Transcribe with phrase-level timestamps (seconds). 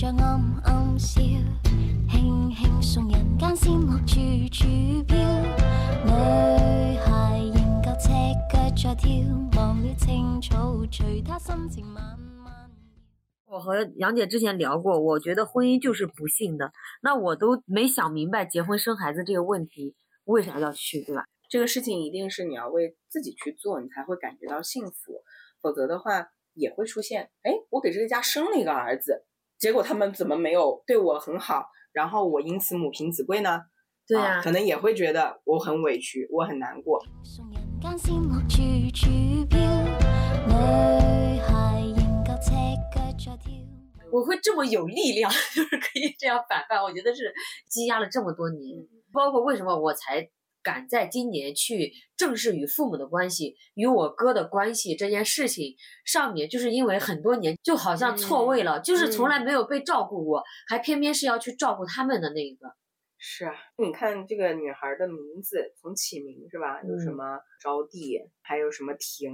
[0.00, 1.20] 像暗暗笑，
[2.08, 4.14] 轻轻送人间仙乐处
[4.50, 4.64] 处
[5.04, 5.18] 飘。
[6.06, 8.08] 女孩仍旧赤
[8.74, 9.10] 脚在跳，
[9.58, 12.70] 忘了青草，随她心情慢慢。
[13.44, 16.72] 我和杨姐之前聊过，我觉得婚姻就是不幸的。
[17.02, 19.94] 那我都没想明白结婚生孩子这个问题
[20.24, 21.26] 为啥要去，对吧？
[21.50, 25.22] 这个事情一定是你要为自己去做，你才会感觉到幸福，
[25.60, 29.26] 否则的话也会出现，哎，我给这个家生了一个儿子，
[29.60, 33.60] 结果他们怎么没有对我很好，然后我因此母凭子贵呢？
[34.08, 36.98] 对呀、可能也会觉得我很委屈，我很难过。
[44.10, 47.32] 我会这么有力量， 就是可以这样反叛，我觉得是
[47.68, 48.78] 积压了这么多年，
[49.12, 50.26] 包括为什么我才
[50.62, 55.74] 敢在今年去正视与父母的关系、与我哥的关系这件事情
[56.04, 62.68] 上面，就是因为很多年就好像错位了，就是从来没有被照顾过，还偏偏是要去照顾他们的那一个。
[63.22, 66.80] 是啊，你看这个女孩的名字，从起名是吧？
[66.82, 69.30] 有什嗯么招娣，还有什么婷，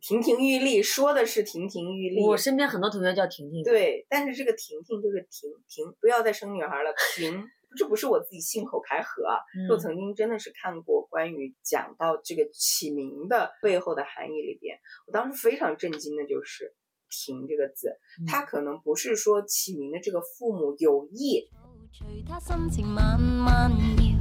[0.00, 2.24] 亭亭玉立，说的是亭亭玉立。
[2.24, 7.46] 我身边很多同学叫婷婷，对，但是这个婷婷就是婷婷，不要再生女孩了，婷。
[7.76, 16.74] 这不是我自己信口开河啊，嗯我曾经真的是看过关于讲到这个起名的背后的含义里边，我当时非常震惊的就是
[17.10, 21.48] “停”这个字，嗯它可能不是说起名的这个父母有意
[21.92, 24.16] 随他心情慢慢搖。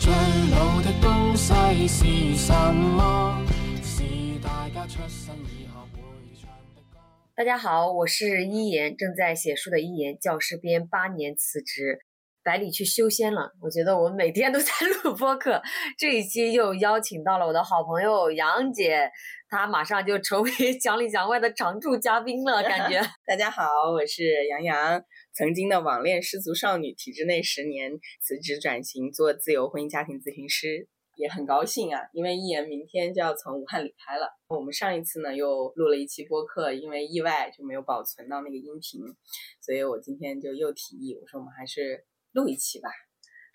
[0.00, 0.12] 最
[0.50, 3.44] 老的東西是什麼？
[3.82, 4.02] 是
[4.42, 6.00] 大家出生以後會
[6.34, 6.98] 唱的歌。
[7.34, 12.00] 大家好，我是一言，正在写书的一言，教师编八年辞职，
[12.44, 13.50] 百里去修仙了。
[13.60, 14.70] 我觉得我每天都在
[15.02, 15.60] 录播客，
[15.98, 19.10] 这一期又邀请到了我的好朋友杨姐，
[19.48, 23.00] 她马上就成为 讲里讲外的常驻嘉宾了，感觉。
[23.26, 34.28] 大家好，我是杨洋，曾经的网恋失足少女，体制内十年，辞职转型做自由婚姻家庭咨询师，也很高兴啊，因为一言明天就要从武汉离开了。
[34.48, 39.00] 我们上一次呢又录了一期播客，因为意外就没有保存到那个音频，
[39.62, 42.90] 所以我今天就又提议，我说我们还是录一期吧。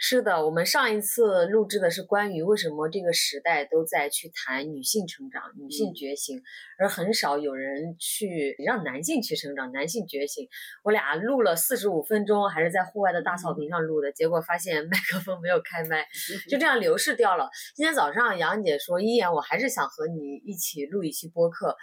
[0.02, 6.42] 是的，我们上一次录制的是关于为什么这个时代都在去谈女性成长、女性嗯觉醒，
[6.78, 10.48] 而很少有人去让男性去成长、男性觉醒。
[10.86, 16.08] 我俩录了四十五分钟，还是在户外的大草坪上录的，结果发现麦克风没有开麦，
[16.48, 17.50] 就这样流逝掉了。
[17.76, 21.76] 今天早上杨姐说：“一言，我还是想和你一起录一期播客。”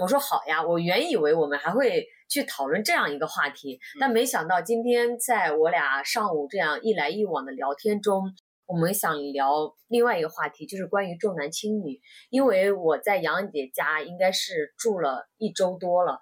[0.00, 8.32] 我说好呀，我原以为我们还会去讨论这样一个话题，但没想到今天在我俩上午这样一来一往的聊天中，
[8.64, 12.00] 我们想聊另外一个话题，就是关于重男轻女。
[12.30, 16.20] 因为我在杨姐家应该是住了一周多了，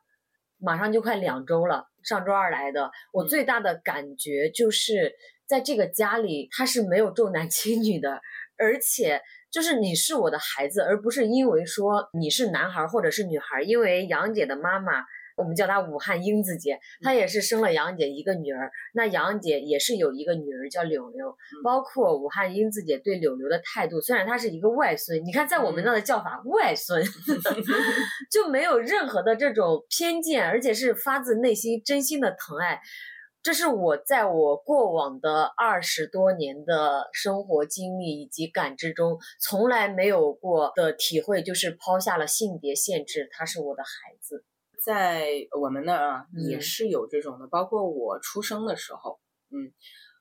[0.59, 2.91] 马上就快两周了，上周二来的。
[3.13, 5.15] 我嗯最大的感觉就是
[5.47, 8.21] 在这个家里，他是没有重男轻女的，
[8.59, 13.65] 而且就是你是我的孩子，而不是因为说你是男孩儿或者是女孩儿。
[13.65, 15.05] 因为杨姐的妈妈，
[15.37, 18.71] 我们叫她武汉英子姐，她也是生了杨姐一个女儿。
[18.95, 27.05] 那杨姐也是有一个女儿叫柳柳，包括武汉英子姐对柳柳的态度，虽然她是一个外孙，你看在我们那的叫法外孙，
[28.31, 32.81] 就没有任何的这种偏见，而且是发自内心真心的疼爱。
[33.43, 44.45] 这是我在我过往的二十多年的生活经历以及感知中从来没有过的体会，就是抛下了性别限制，他是我的孩子。
[44.85, 45.27] 在
[45.61, 49.21] 我们那儿啊，也嗯是有这种的，包括我出生的时候，
[49.51, 49.73] 嗯，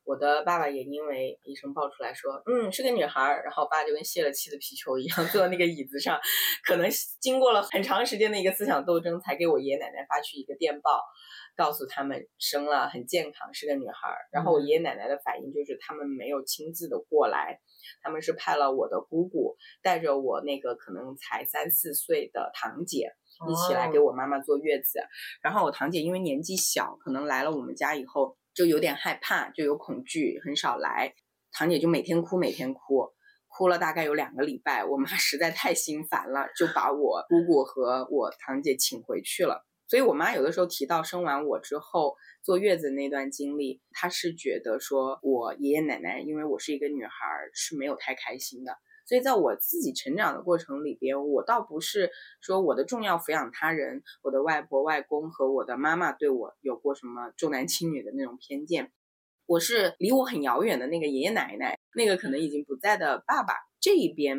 [0.09, 6.19] 我的爸爸也因为医生报出来说，嗯，是个女孩儿，然后我爸就跟泄了气的皮球一样 坐在那个椅子上，
[6.65, 6.89] 可能
[7.21, 10.99] 经过了很长时间的一个思想斗争，才给我爷爷奶奶发去一个电报，
[11.55, 14.17] 告诉他们生了很健康，是个女孩儿。
[14.31, 17.59] 然后我爷爷奶奶的反应就是他们没有亲自的过来，
[18.01, 23.11] 他们是派了我的姑姑带着我那个可能才三四岁的堂姐。
[23.47, 24.99] 一起来给哦我妈妈坐月子。
[25.41, 31.13] 然后我堂姐因为年纪小，可能来了我们家以后就有点害怕，就有恐惧，很少来。
[31.53, 33.07] 堂姐就每天哭，每天哭，
[33.47, 34.83] 哭了大概有两个礼拜。
[34.83, 39.65] 我妈 实在太心烦了，就把我姑姑和我堂姐请回去了。
[39.87, 47.11] 所以我妈有的时候提到生完我之后坐月子那段经历，她是觉得说我爷爷奶奶因为我是一个女孩
[47.53, 48.73] 是没有太开心的。
[49.09, 52.11] 所以在我自己成长的过程里边，我倒不是
[52.41, 58.91] 说我的重要抚养他人，我的外婆、外公和我的妈妈对我有过什么重男轻女的那种偏见，
[59.47, 64.37] 我是离我很遥远的那个爷爷奶奶，那个可能已经不在的爸爸这一边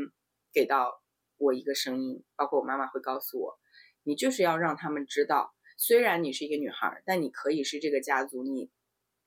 [0.52, 1.02] 给到
[1.36, 3.58] 我一个声音，包括我妈妈会告诉我，
[4.04, 8.70] 你就是要让他们知道，虽然你是一个女孩，但你可以是这个家族你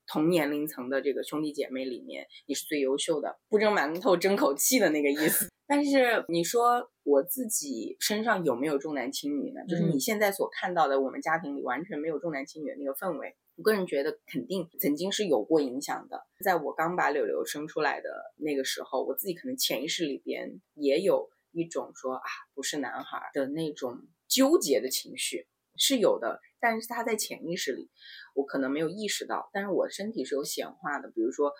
[0.06, 5.48] 同年龄层的这个兄弟姐妹里面，你是最优秀的，不蒸馒头争口气的那个意思。
[5.66, 9.60] 但是你说我自己身上有没有重男轻女呢？
[9.66, 13.34] 就是你嗯现在所看到的，我们家庭里完全没有重男轻女的那个氛围。
[13.56, 16.26] 我个人觉得肯定曾经是有过影响的。
[16.42, 22.22] 在我刚把柳柳生出来的那个时候，我自己可能潜意识里边也有一种说啊
[22.52, 25.46] 不是男孩儿的那种纠结的情绪
[25.76, 27.90] 是有的，但是他在潜意识里，
[28.34, 31.10] 我可能没有意识到，但是我身体是有显化的。
[31.10, 31.52] 比如说，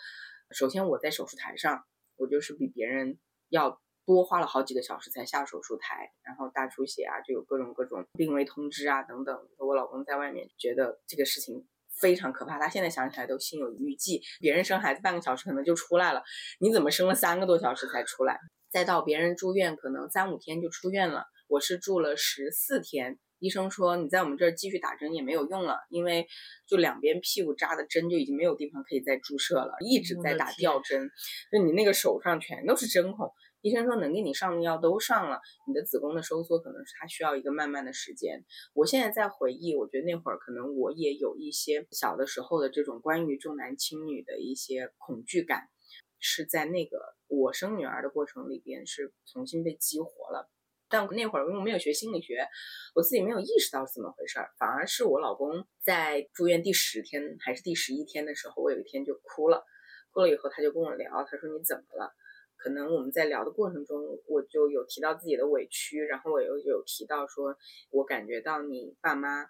[0.50, 1.84] 首先我在手术台上，
[2.16, 3.18] 我就是比别人
[3.50, 9.38] 要多花了好几个小时才下手术台，然后大出血啊，就有各种各种病危通知啊等等。
[9.58, 11.68] 我老公在外面觉得这个事情
[12.00, 14.22] 非常可怕，他现在想起来都心有余悸。
[14.40, 16.22] 别人生孩子半个小时可能就出来了，
[16.60, 18.40] 你怎么生了三个多小时才出来？
[18.70, 23.18] 再到别人住院可能三五天就出院了，我是住了十四天。
[23.38, 26.26] 医生说你在我们这儿继续打针也没有用了，因为
[26.66, 31.10] 就两边屁股扎的针就已经没有地方可以再注射了，一直在打吊针，
[31.52, 33.30] 就你那个手上全都是针孔。
[33.60, 38.44] 医生说能给你上的药都上了，你的子宫的收缩可能是它需要一个慢慢的时间。
[38.74, 45.70] 我现在在回忆，我觉得那会儿可能我也有一些小的时候的这种关于重男轻女的一些恐惧感，
[46.18, 50.50] 是在那个我生女儿的过程里边是重新被激活了。
[50.94, 52.46] 但那会儿因为我没有学心理学，
[52.94, 59.64] 我自己没有意识到是怎么回事儿，反而是我老公在住院第十天还是第十一天的时候，我有一天就哭了，
[60.12, 62.12] 哭了以后他就跟我聊，他说你怎么了？
[62.56, 63.98] 可能我们在聊的过程中，
[64.28, 67.56] 我就有提到自己的委屈，然后我又有提到说，
[67.90, 69.44] 我感觉到你爸妈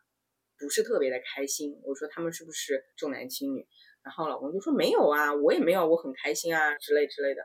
[0.59, 1.79] 不是特别的开心。
[1.85, 3.69] 我说他们是不是重男轻女？
[4.03, 7.43] 然后老公就说没有啊，我也没有，我很开心啊之类之类的。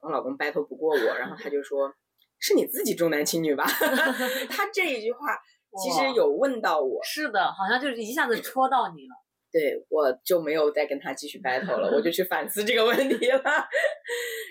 [0.00, 1.94] 我老公掰头不过我，然后他就说
[2.42, 3.64] 是你自己重男轻女吧。
[4.50, 5.18] 他这一句话
[5.82, 9.14] 其实有问到我，是的，好像就是一下子戳到你了。
[9.52, 13.42] 对，我就没有再跟他继续 battle 了，我就去反思这个问题了。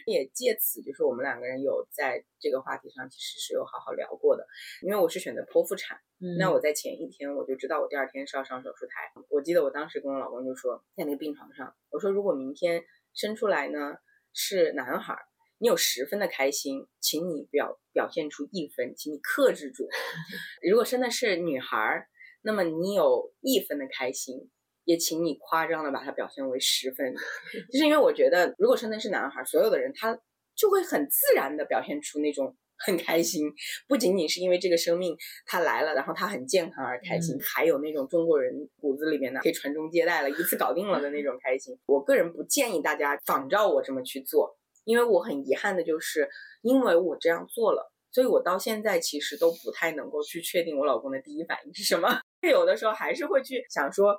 [0.06, 4.46] 也借此，就是我们两个人有在这个话题上其实是有好好聊过的。
[4.84, 9.12] 因为我是选择剖腹产，嗯那我在前一天我就知道我第二天是要上手术台。
[9.30, 12.84] 我记得我当时跟我老公就说，在那个病床上，我说如果明天
[13.16, 13.96] 生出来呢
[14.34, 15.26] 是男孩儿，
[15.62, 19.88] 你有十分的开心，请你表表现出一分，请你克制住。
[20.68, 22.08] 如果生的是女孩儿，
[22.42, 24.50] 那么你有一分的开心，
[24.86, 27.13] 也请你夸张的把它表现为十分，
[27.72, 30.19] 就是因为我觉得，如果生的是男孩，所有的人他
[30.56, 33.44] 就会很自然的表现出那种很开心，
[33.88, 35.16] 不仅仅是因为这个生命
[35.46, 41.78] 他来了，然后他很健康而开心，嗯还有那种中国人骨子里面的可以传宗接代了，一次搞定了的那种开心。
[41.86, 44.57] 我个人不建议大家仿照我这么去做，
[44.92, 46.30] 因为我很遗憾的就是，
[46.62, 47.94] 因为我这样做了。
[48.12, 54.14] 所以我到现在其实都不太能够去确定我老公的第一反应是什么， 有的时候还是会去想说，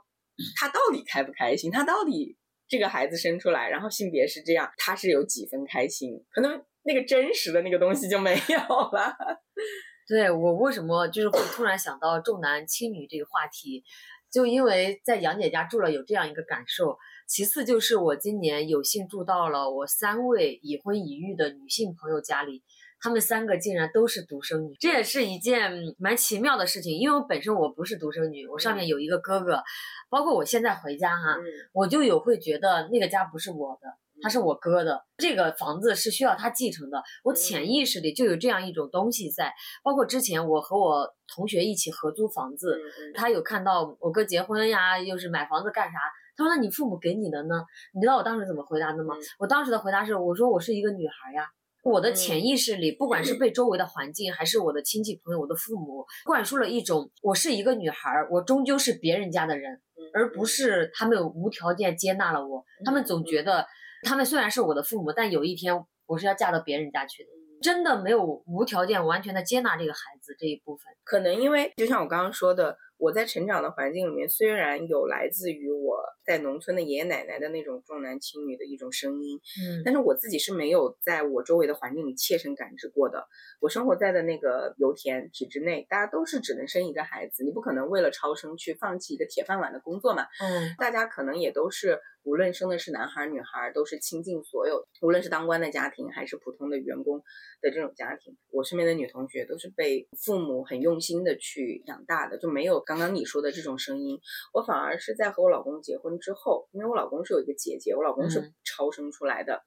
[0.58, 1.70] 他到底开不开心？
[1.70, 6.24] 他到底这个孩子生出来，然后性别是这样，他是有几分开心？
[6.32, 9.14] 可能那个真实的那个东西就没有了。
[10.08, 13.84] 对我为什么就是会突然想到重男轻女这个话题，
[14.32, 16.96] 就因为在杨姐家住了有这样一个感受。
[17.26, 22.62] 其次就是我今年有幸住到了我三位已婚已育的女性朋友家里，
[23.00, 26.98] 她们三个竟然都是独生女，这也是一件蛮奇妙的事情。
[26.98, 29.62] 因为我本身我不是独生女，我上面有一个哥哥，
[30.10, 33.88] 包括我现在回家哈，嗯我就有会觉得那个家不是我的，
[34.20, 37.02] 他是我哥的，这个房子是需要他继承的。
[37.24, 39.52] 我潜意识里就有这样一种东西在，
[39.82, 45.98] 包括之前我和我同学一起合租房子，嗯他有看到我哥结婚呀，又是买房子干啥？
[46.36, 47.62] 他说：“那你父母给你的呢？”
[47.94, 49.14] 你知道我当时怎么回答的吗？
[49.16, 51.48] 嗯我当时的回答是：“我说我是一个女孩呀。”
[51.84, 59.72] 我的潜意识里，不管是被周围的环境，还是我的亲戚朋友、我的父母，灌输了一种我是一个女孩儿，我终究是别人家的人。
[59.74, 59.80] 嗯
[60.14, 62.64] 而不是他们无条件接纳了我。
[62.84, 63.66] 他们总觉得，
[64.02, 65.74] 他们虽然是我的父母，但有一天
[66.06, 67.30] 我是要嫁到别人家去的。
[67.62, 70.92] 真的没有无条件完全的接纳这个孩子这一部分。
[71.04, 83.26] 可能因为就像我刚刚说的，我在成长的环境里面，虽然有来自于我在农村的爷爷奶奶的那种重男轻女的一种声音，嗯但是我自己是没有在我周围的环境里切身感知过的。
[83.60, 90.22] 我生活在的那个油田体制内，大家都是只能生一个孩子，你不可能为了超生去放弃一个铁饭碗的工作嘛。
[90.38, 97.20] 嗯大家可能也都是，无论生的是男孩儿女孩儿，都是倾尽所有，无论是当官的家庭还是普通的员工
[97.60, 98.36] 的这种家庭。
[98.52, 104.20] 我身边的女同学都是被父母很用心的去养大的，就没有刚刚你说的这种声音。
[104.52, 109.62] 我反而是在和我老公结婚之后，因为我老公是有一个姐姐，我老公是嗯超生出来的，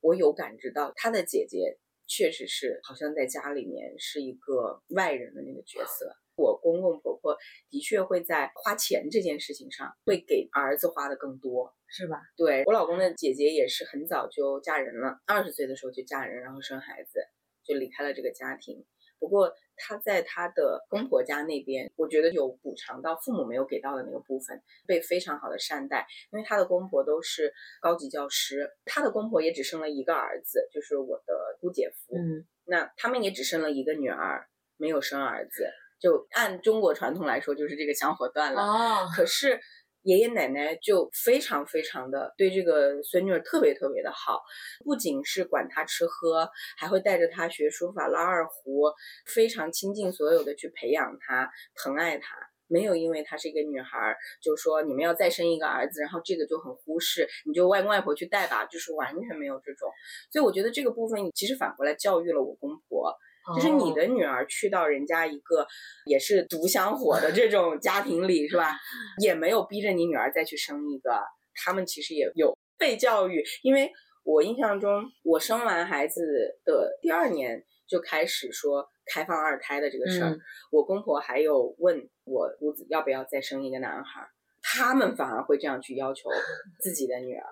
[0.00, 6.16] 我有感知到他的姐姐确实是好像在家里面是一个外人的那个角色。
[6.34, 7.36] 我公公婆婆
[7.68, 11.74] 的确会在花钱这件事情上，会给儿子花的更多。
[11.94, 12.22] 是吧？
[12.38, 17.20] 对我老公的姐姐也是很早就嫁人了，二十岁的时候就嫁人，然后生孩子，
[17.62, 18.86] 就离开了这个家庭。
[19.18, 26.06] 不过她在她的公婆家那边，我觉得有补偿到父母没有给到的那个部分，被非常好的善待。
[26.32, 32.16] 因为她的公婆都是高级教师，她的公婆也只生了一个儿子，就是我的姑姐夫。
[32.16, 35.68] 嗯，那他们也只生了一个女儿，没有生儿子。
[36.00, 38.60] 就按中国传统来说，就是这个香火断了。
[38.60, 39.60] 哦，可是
[40.02, 44.40] 爷爷奶奶就非常非常的对这个孙女儿特别特别的好，
[44.84, 48.90] 不仅是管她吃喝，还会带着她学书法、拉二胡，
[49.26, 52.36] 非常倾尽所有的去培养她、疼爱她。
[52.66, 59.90] 没有因为她是一个女孩，就说你们要再生一个儿子，然后这个就很忽视，你就外公外婆去带吧，就是完全没有这种。
[60.30, 63.14] 所以我觉得这个部分其实反过来教育了我公婆，
[63.54, 65.66] 就是你哦的女儿去到人家一个
[66.06, 68.72] 也是独香火的这种家庭里，是吧？
[69.20, 71.20] 也没有逼着你女儿再去生一个，
[71.54, 73.90] 他们其实也有被教育，因为
[74.24, 76.22] 我印象中，我生完孩子
[76.64, 84.28] 的第二年就开始说开放二胎的这个事儿，嗯我公婆还有问我姑子要不要再生一个男孩儿，
[84.62, 86.30] 他们反而会这样去要求
[86.80, 87.44] 自己的女儿，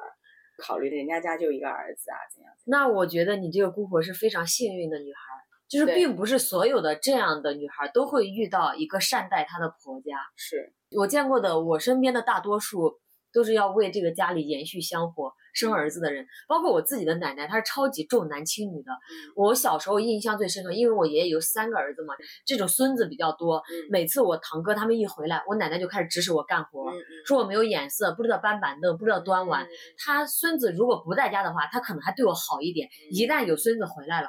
[0.62, 2.52] 考虑人家家就一个儿子啊，怎样？
[2.66, 5.39] 那我觉得你这个姑婆是非常幸运的女孩儿，
[5.70, 10.18] 就是并不是所有的这样的女孩儿都会遇到一个善待她的婆家。
[10.36, 12.98] 是，我见过的，我身边的大多数
[13.32, 18.90] 都是要为这个家里延续香火、生儿子的人，包括我自己的奶奶，她是超级重男轻女的。
[19.36, 23.58] 我小时候印象最深刻，因为我爷爷有三个儿子嘛，这种孙子比较多。
[23.58, 26.92] 嗯每次我堂哥他们一回来，我奶奶就开始指使我干活，
[27.24, 29.64] 说我没有眼色，不知道搬板凳，不知道端碗。
[29.64, 32.88] 嗯他孙子如果不在家的话，他可能还对我好一点。
[33.12, 34.28] 一旦有孙子回来了，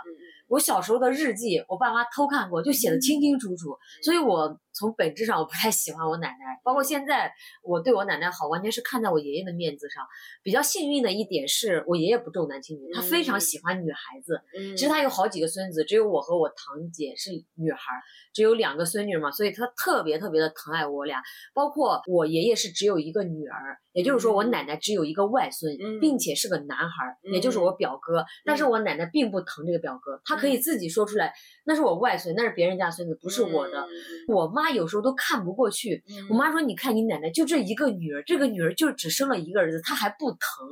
[0.51, 3.77] 我小时候的日记，我爸妈偷看过，就写的清清楚楚。
[4.03, 7.32] 所以我从本质上我不太喜欢我奶奶，包括现在
[7.63, 10.06] 我对我奶奶好，完全是看在我爷爷的面子上。
[10.44, 14.42] 比较幸运的一点是我爷爷不重男轻女，他非常嗯喜欢女孩子。
[14.58, 18.01] 嗯，其实他有好几个孙子，只有我和我堂姐是女孩儿，
[18.34, 21.22] 只有两个孙女嘛，所以他特别特别的疼爱我俩。
[21.54, 28.25] 包括我爷爷是只有一个女儿，也就是说我嗯奶奶只有一个外孙，嗯并且是个男孩儿，也就是我表哥。
[28.46, 31.34] 但是我奶奶并不疼这个表哥，她可以自己说出来，
[31.66, 33.82] 那是我外孙，那是别人家孙子，不是我的。
[33.82, 33.90] 嗯
[34.28, 40.68] 我妈有时候都看不过去，嗯我妈说：“你看你奶奶就这一个女儿，这个女儿就只生了一个儿子，她还不疼，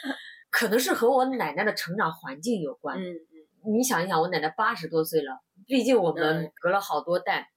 [0.50, 2.98] 可能是和我奶奶的成长环境有关。
[3.02, 3.14] 嗯
[3.66, 7.48] 你想一想，我奶奶八十多岁了，毕竟我们嗯隔了好多代。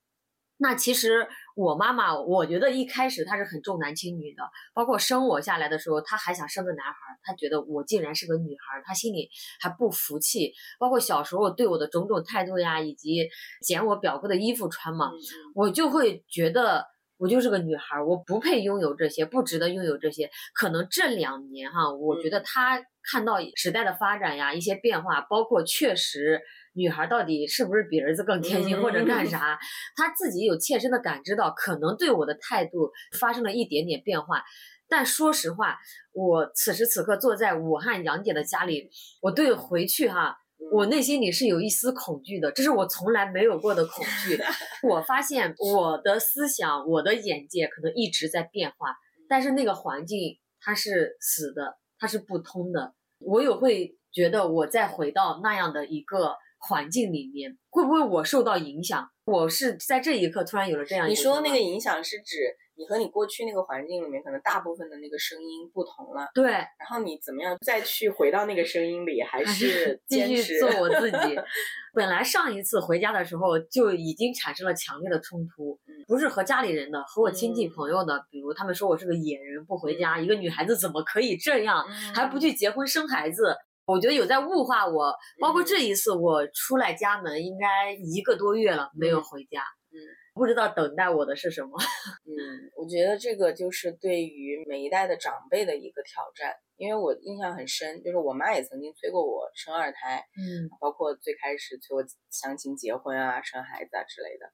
[0.60, 10.54] 那其实我妈妈，我觉得一开始她是很重男轻女的，包括生我下来的时候，她还想生个男孩儿，她觉得我竟然是个女孩儿，她心里还不服气。
[10.80, 13.30] 包括小时候对我的种种态度呀，以及
[13.62, 15.14] 捡我表哥的衣服穿嘛，嗯
[15.54, 16.86] 我就会觉得
[17.18, 20.30] 我就是个女孩儿，我不配拥有这些，不值得拥有这些。
[20.56, 26.42] 可能这两年哈，我觉得她看到时代的发展呀，一些变化，包括确实
[26.78, 29.60] 女孩到底是不是比儿子更贴心或者干嗯啥，
[29.96, 34.44] 她自己有切身的感知到，可能对我的态度发生了一点点变化。
[34.88, 35.78] 但说实话，
[36.14, 38.90] 我此时此刻坐在武汉杨姐的家里，
[39.22, 40.38] 我对回去哈，
[40.72, 44.40] 我内心里是有一丝恐惧的，这是我从来没有过的恐惧。
[44.88, 48.96] 我发现我的思想、我的眼界可能一直在变化，
[49.28, 52.94] 但是那个环境它是死的，它是不通的。
[53.20, 59.08] 我也会觉得我再回到那样的一个环境里面，会不会我受到影响？
[59.26, 62.38] 我是在这一刻突然有了这样一你说的那个影响是指
[62.78, 71.18] 你和你过去那个环境里面，可能大部分的那个声音不同了，对，然后你怎么样再去回到那个声音里，还还是继续做我自己。
[71.94, 83.58] 本来上一次回家的时候就已经产生了强烈的冲突，嗯不是和家里人的，和我亲戚嗯朋友的，比如他们说我是个野人不回家，一个女孩子怎么可以这样，嗯还不去结婚生孩子？
[83.88, 89.96] 我觉得有在物化我，包括嗯这一次我出来家门应该一个多月了没有嗯回家，嗯，
[90.34, 91.72] 不知道等待我的是什么。
[92.28, 104.52] 嗯，我觉得这个就是对于每一代的长辈的一个挑战，因为我印象很深，就是我妈也曾经催过我生二胎，嗯包括最开始催我相亲结婚啊、生孩子啊之类的。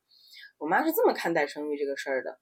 [0.60, 2.40] 我妈是这么看待生育这个事儿的，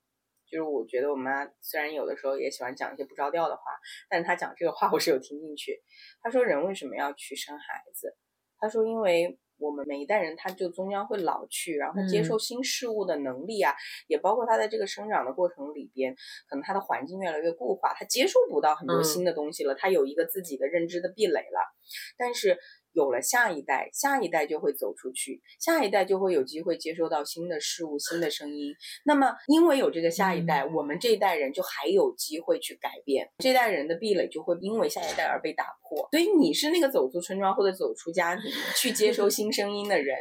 [0.51, 3.62] 就是我觉得我妈虽然有的时候也喜欢讲一些不着调的话，
[4.10, 5.81] 但是她讲这个话我是有听进去。
[6.22, 8.15] 她说人为什么要去生孩子？
[8.60, 13.72] 她说因为我们每一代人他就终将会老去，然后他接嗯受新事物的能力啊，
[14.08, 16.15] 也包括他在这个生长的过程里边，
[16.50, 21.75] 可能他的环境越来越固化，他接受不到很多嗯新的东西了，他有一个自己的认知的壁垒了。
[22.17, 22.58] 但是
[22.93, 28.74] 有了下一代，下一代就会走出去，下一代就会有机会接收到新的事物、新的声音。
[29.05, 36.07] 那么，因为有这个下一代，我们这一代人就还有机会去改变，这代人的壁垒就会因为下一代而被打破。
[36.12, 38.43] 所以，你是那个走出村庄或者走出家庭
[38.75, 40.17] 去接收新声音的人。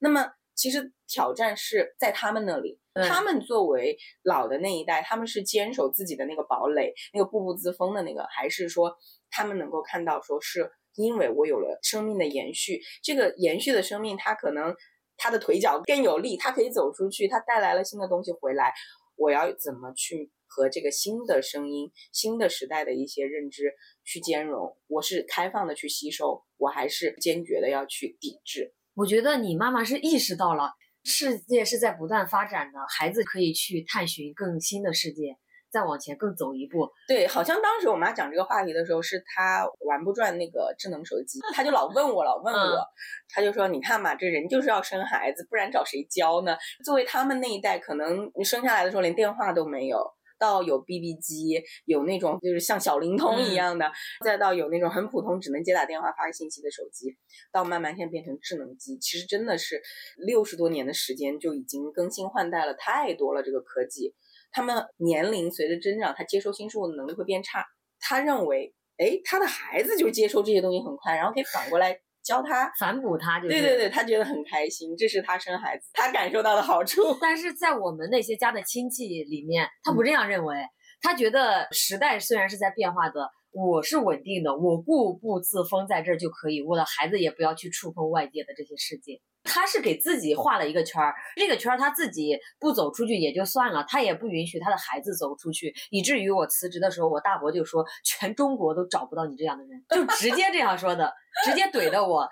[0.00, 2.78] 那么，其实挑战是在他们那里。
[3.08, 8.92] 他们作为老的那一代，他们是坚守自己的那个堡垒，那个步步自封的那个，还是说
[9.30, 14.74] 他们能够看到，说是因为我有了生命的延续，这个延续的生命，它可能
[15.16, 18.72] 它的腿脚更有力，它可以走出去，它带来了新的东西回来。
[19.16, 23.72] 我要怎么去和这个新的声音、新的时代的一些认知
[24.04, 24.76] 去兼容？
[24.86, 28.74] 我是开放的去吸收，我还是坚决的要去抵制？
[28.94, 30.72] 我觉得你妈妈是意识到了。
[31.04, 35.38] 世界是在不断发展的，孩子可以去探寻更新的世界，
[35.70, 36.88] 再往前更走一步。
[37.06, 42.84] 对，好像当时我妈讲这个话题的时候，是她玩不转那个智能手机，她就老问我，老问我，
[43.28, 49.98] 她就说：“你看嘛，这人就是要生孩子，不然找谁教呢？”作为他们那一代，可能你生下来的时候连电话都没有。
[50.40, 53.90] 到有 BB 机，有那种就是像小灵通一样的，
[54.24, 57.16] 再到有那种很普通只能接打电话发个信息的手机，
[57.50, 59.82] 到慢慢现在变成智能机，其实真的是
[60.16, 63.42] 六十多年的时间就已经更新换代了太多了。
[63.42, 64.14] 这个科技，
[64.58, 67.64] 他们年龄随着增长，他接收新事物的能力会变差。
[68.00, 71.96] 他认为，哎，他的孩子就接收这些东西很快，然后可以反过来。
[72.24, 77.16] 教他 反哺他，就对对对，他觉得很开心，这是他生孩子他感受到的好处。
[77.20, 80.56] 但是在我们那些家的亲戚里面，他不这样认为，
[81.00, 89.20] 他觉得时代虽然是在变化的，我是稳定的，我固步自封在这儿就可以，我的孩子也不要去触碰外界的这些世界。
[89.44, 101.12] 他是给自己画了一个圈儿，这个圈儿他自己不走出去也就算了，他也不允许他的孩子走出去，以至于我辞职的时候，我大伯就说，全中国都找不到你这样的人，就直接这样说的，
[101.44, 102.28] 直接怼的我，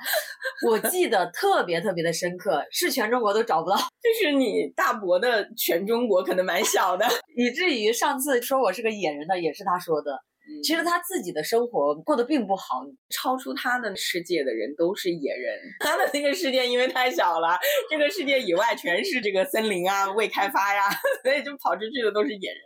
[0.69, 10.23] 我记得特别特别的深刻，是全中国都找不到，就是你大伯的全中国可能蛮小的， 以至于上次说我是个野人的也是他说的。
[10.63, 15.59] 其实他自己的生活过得并不好，超出他的世界的人都是野人。
[15.81, 17.59] 他的那个世界因为太小了，
[17.91, 20.83] 这个世界以外全是这个森林啊、未开发呀，
[21.23, 22.61] 所以就跑出去的都是野人。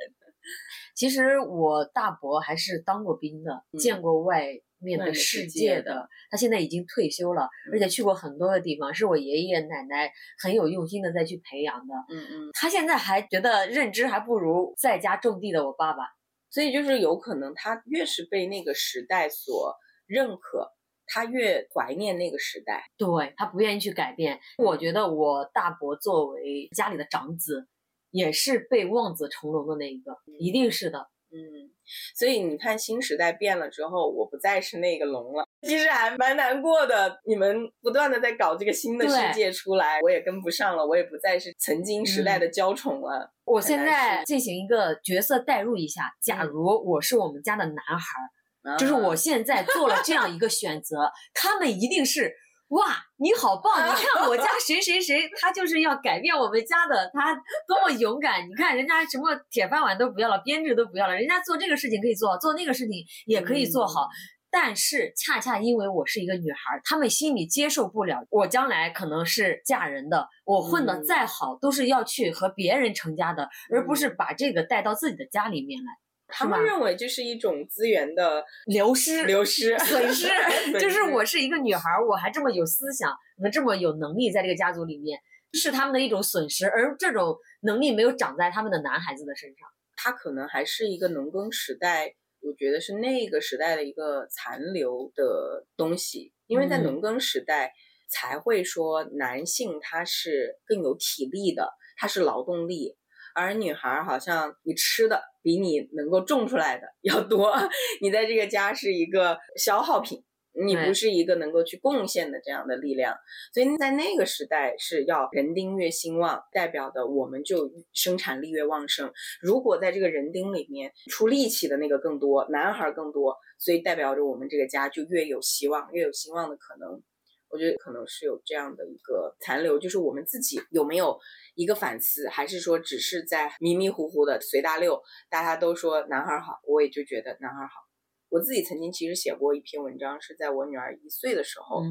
[0.94, 4.46] 其实我大伯还是当过兵的，见过外
[4.78, 6.08] 面的世界的。
[6.30, 10.10] 他现在已经退休了，而且去过很多的地方，是我爷爷奶奶
[10.42, 11.94] 很有用心的再去培养的。
[12.10, 16.04] 嗯嗯，他现在还觉得认知还不如在家种地的我爸爸。
[16.50, 19.74] 所以就是有可能，他越是被那个时代所
[20.06, 20.72] 认可，
[21.06, 22.84] 他越怀念那个时代。
[22.96, 24.38] 对他不愿意去改变。
[24.58, 27.68] 我觉得我大伯作为家里的长子，
[28.10, 31.08] 也是被望子成龙的那一个，一定是的。
[31.32, 31.70] 嗯，
[32.16, 37.20] 所以你看，新时代变了之后，我不再是那个龙了，其实还蛮难过的。
[37.24, 43.32] 你们不断的在搞这个新的世界出来，我也跟不上了，我也不再是曾经时代的娇宠了。
[43.44, 52.34] 我现在进行一个角色代入一下，假如我是我们家的男孩，就是我现在做了这样一个选择，他们一定是。
[52.70, 53.84] 哇，你好棒！
[53.84, 57.34] 你看我家 谁谁谁，他就是要改变我们家的，他
[57.66, 58.48] 多么勇敢！
[58.48, 64.06] 你看人家什么铁饭碗都不要了，编制都不要了，人家做这个事情可以做，做那个事情也可以做好。
[64.50, 75.92] 但是恰恰因为我是一个女孩，他们心里接受不了我将来可能是嫁人的，我混得再好都是要去和别人成家的，而不是把这个带到自己的家里面来。
[76.32, 80.28] 他们认为这是一种资源的流失、流失、损失。
[80.78, 85.18] 就是我是一个女孩，我还这么有思想，能这么有能力，在这个家族里面，
[85.54, 86.66] 是他们的一种损失。
[86.66, 96.32] 而这种能力没有长在他们的男孩子的身上，他可能还是一个农耕时代，我觉得是那个时代的一个残留的东西。
[96.46, 97.72] 因为在农耕时代，
[98.10, 102.96] 才会说男性他是更有体力的，他是劳动力。
[103.32, 107.54] 而女孩好像你吃的比你能够种出来的要多，
[108.02, 113.16] 你在这个家是一个消耗品，你不是一个能够去贡献的这样的力量。
[113.52, 119.12] 所以在那个时代是要人丁越兴旺，代表的我们就生产力越旺盛。
[119.40, 127.02] 如果在这个人丁里面出力气的那个更多，男孩更多，所以代表着我们这个家就越有希望，越有兴旺的可能。
[127.48, 131.18] 我觉得可能是有这样的一个残留，就是我们自己有没有
[131.56, 135.02] 一个反思，还是说只是在迷迷糊糊的随大溜？
[135.28, 137.89] 大家都说男孩好，我也就觉得男孩好。
[138.30, 141.82] 我自己曾经其实写过一篇文章，是在我女儿一岁的时候，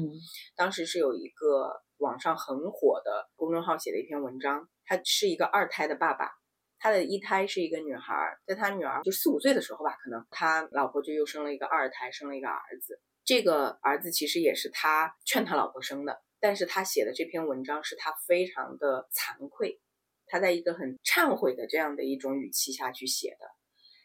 [0.56, 6.30] 当时是有一个网上很火的公众号写的一篇文章，他是一个二胎的爸爸，
[6.78, 8.14] 他的一胎是一个女孩，
[8.46, 13.00] 在他女儿就四五岁的时候吧，可能他老婆就又生了一个二胎，生了一个儿子。
[13.22, 19.78] 这个儿子其实也是他劝他老婆生的，但是他写的这篇文章是他非常的惭愧，
[20.26, 23.46] 他在一个很忏悔的这样的一种语气下去写的。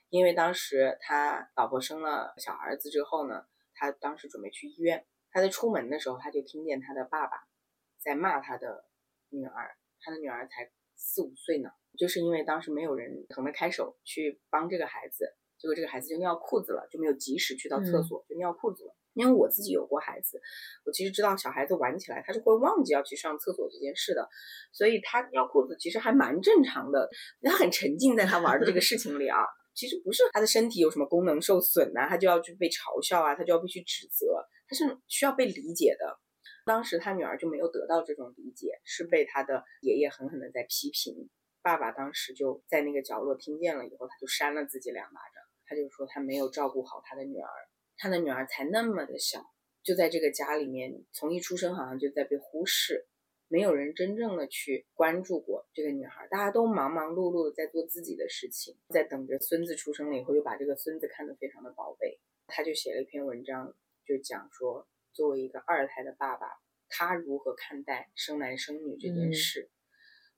[0.10, 7.48] 因为当时他老婆生了小儿子之后呢，他当时准备去医院，他在出门的时候，他就听见他的爸爸
[8.00, 8.86] 在骂他的
[9.30, 18.96] 女儿，他的女儿才四五岁呢，就是因为当时没有人腾得开手去帮这个孩子，结果这个孩子就尿裤子了，就没有及时去到厕所，就尿裤子了。
[19.14, 20.42] 因为我自己有过孩子，
[20.86, 24.30] 我其实知道小孩子玩起来他是会忘记要去上厕所这件事的，
[24.74, 27.10] 所以他尿裤子其实还蛮正常的，
[27.42, 29.40] 他很沉浸在他玩的这个事情里啊。
[29.76, 36.20] 其实不是他的身体有什么功能受损呐、他就要去被嘲笑啊，他就要必须指责，他是需要被理解的。
[36.66, 41.30] 当时他女儿就没有得到这种理解，是被他的爷爷狠狠的在批评。
[41.62, 47.50] 爸爸当时就在那个角落听见了以后，他就扇了自己两巴掌，他就说他没有照顾好他的女儿，
[47.98, 49.44] 他的女儿才那么的小，
[49.84, 53.08] 就在这个家里面，从一出生好像就在被忽视。
[53.56, 62.20] 没有人真正的去关注过这个女孩，大家都忙忙碌碌的在做自己的事情，在等着孙子出生了以后，又把这个孙子看得非常的宝贝。
[62.48, 63.74] 他就写了一篇文章，
[64.06, 66.48] 就讲说，作为一个二胎的爸爸，
[66.90, 69.72] 他如何看待生男生女这件事。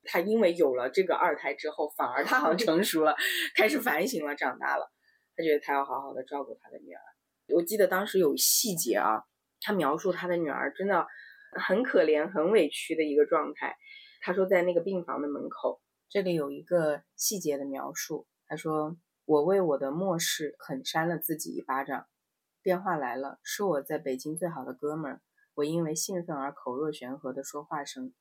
[0.03, 3.15] 他因为有了这个二胎之后，反而他好像成熟了，
[3.55, 4.91] 开始反省了，长大了。
[5.35, 7.01] 他觉得他要好好的照顾他的女儿。
[7.47, 9.23] 我记得当时有细节啊，
[9.59, 11.07] 他描述他的女儿真的。
[11.51, 13.77] 很可怜、很委屈的一个状态。
[14.21, 18.27] 他说，在那个病房的门口，这里有一个细节的描述。
[18.47, 22.07] 他说：“我为我的漠视狠扇了自己一巴掌。
[22.63, 25.21] 电话来了，是我在北京最好的哥们儿。
[25.53, 28.13] 我因为兴奋而口若悬河的说话声，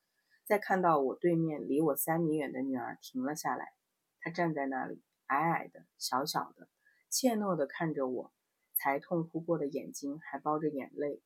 [0.45, 3.73] 在看到我对面离我三米远的女儿停了下来。
[4.21, 6.69] 她站在那里，矮矮的、小小的，
[7.11, 8.33] 怯懦的看着我，
[8.75, 11.23] 才痛哭过的眼睛还包着眼泪。”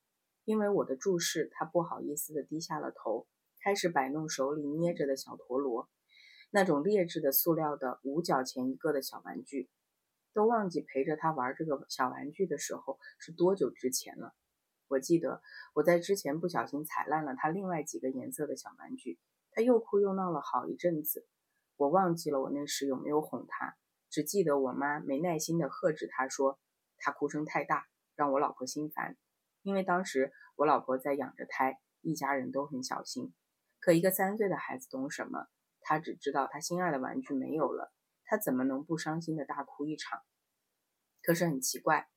[0.51, 3.29] 因为我的注视，他不好意思地低下了头，
[3.63, 5.89] 开始摆弄手里捏着的小陀螺，
[6.51, 9.71] 那种劣质的塑料的五角钱一个的小玩具。
[10.33, 14.35] 都忘记陪着他玩这个小玩具的时候是多久之前了。
[14.89, 15.41] 我记得
[15.73, 19.21] 我在之前不小心踩烂了他另外几个颜色的小玩具，
[19.53, 21.29] 他又哭又闹了好一阵子。
[21.77, 23.77] 我忘记了我那时有没有哄他，
[24.09, 26.59] 只记得我妈没耐心地喝止他说
[26.99, 27.87] 他哭声太大，
[28.17, 29.17] 让我老婆心烦。
[29.63, 33.35] 因为当时我老婆在养着胎，一家人都很小心。
[33.79, 35.47] 可一个三岁的孩子懂什么？
[35.81, 37.93] 他只知道他心爱的玩具没有了，
[38.25, 40.21] 他怎么能不伤心的大哭一场？
[41.23, 42.09] 可是很奇怪，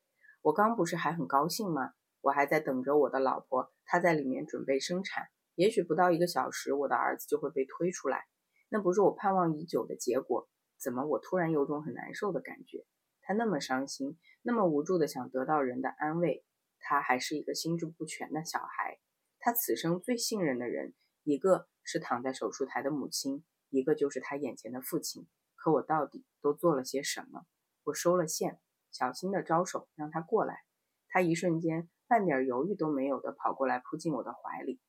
[0.41, 1.93] 我刚不是还很高兴吗？
[2.21, 5.27] 我还在等着我的老婆，她在里面准备生产。
[5.56, 8.25] 也许不到一个小时，我的儿子就会被推出来。
[8.69, 10.47] 那不是我盼望已久的结果。
[10.77, 12.86] 怎么我突然有种很难受的感觉？
[13.21, 16.45] 他那么伤心，那么无助的想得到人的安慰。
[16.86, 19.00] 他还是一个心智不全的小孩，
[19.39, 20.93] 他此生最信任的人，
[21.24, 25.28] 一个是躺在手术台的母亲，一个就是他眼前的父亲。
[25.56, 27.46] 可我到底都做了些什么？
[27.86, 28.60] 我收了线，
[28.91, 30.63] 小心的招手让他过来。
[31.08, 34.82] 他一瞬间半点犹豫都没有的跑过来，扑进我的怀里，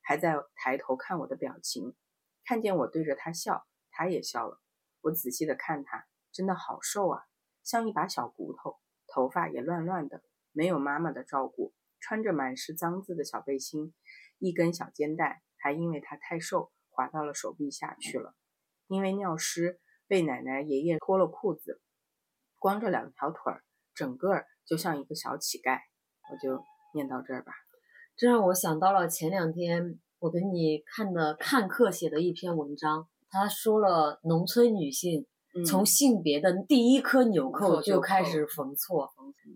[0.00, 1.94] 还在抬头看我的表情。
[2.44, 4.60] 看见我对着他笑，他也笑了。
[5.02, 7.26] 我仔细的看他，真的好瘦啊，
[7.62, 10.22] 像一把小骨头，头发也乱乱的。
[10.52, 13.92] 没有妈妈的照顾，穿着满是脏渍的小背心，
[14.38, 18.34] 一根小肩带还因为他太瘦滑到了手臂下去了。
[18.86, 21.80] 因为尿湿，被奶奶爷爷脱了裤子，
[22.58, 25.80] 光着两条腿儿，整个就像一个小乞丐。
[26.30, 26.62] 我就
[26.94, 27.52] 念到这儿吧。
[28.16, 35.26] 这让我想到了前两天我给你看的看客写的一篇文章，他说了农村女性。
[35.66, 39.06] 从性别的第一颗纽扣就开始缝错，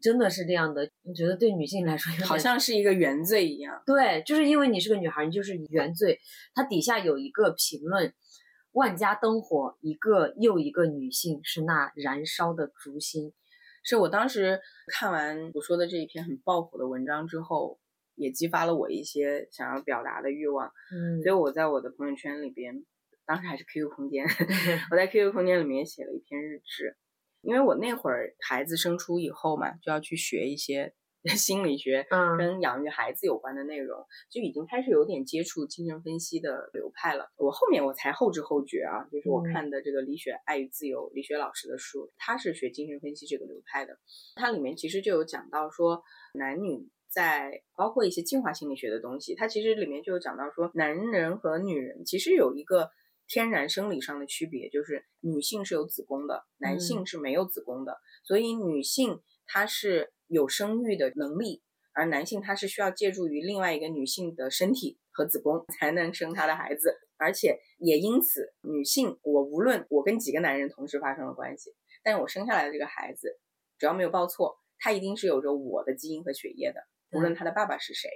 [0.02, 0.86] 真的是这样的。
[1.04, 3.82] 你觉得对女性来说，好像是一个原罪一样。
[3.86, 6.18] 对，就是因为你是个女孩，你就是原罪。
[6.54, 8.12] 它底下有一个评论：
[8.72, 13.32] 万家灯火，一个又一个女性是那燃烧的烛心。
[13.82, 17.78] 是我当时看完我说的这一篇很爆火的文章之后，
[18.16, 20.70] 也激发了我一些想要表达的欲望。
[20.92, 22.84] 嗯，所以我在我的朋友圈里边。
[23.26, 24.24] 当时还是 QQ 空间，
[24.90, 26.96] 我在 QQ 空间里面写了一篇日志，
[27.42, 30.94] 因为我那会儿孩子生出以后嘛，就要去学一些
[31.36, 37.28] 心理学，嗯，跟养育孩子有关的内容，就已经开始有点接触精神分析的流派了。
[37.36, 43.98] 我后面我才后知后觉啊，就是我看的这个李雪爱与自由，李雪老师的书，他是学精神分析这个流派的，
[44.36, 52.88] 它里面其实就有讲到说男女在包括一些进化心理学的东西，它其实里面就有讲到说男人和女人其实有一个。
[53.28, 61.62] 天然生理上的区别就是女性是有子宫的，男性是没有子宫的，所以女性她是有生育的能力，
[61.92, 73.38] 而男性他是需要借助于另外一个女性的身体和子宫才能生他的孩子，而且也因此，女性我无论我跟几个男人同时发生了关系，但是我生下来的这个孩子，
[73.78, 76.80] 只要没有报错，他一定是有着我的基因和血液的，
[77.12, 78.10] 无论他的爸爸是谁。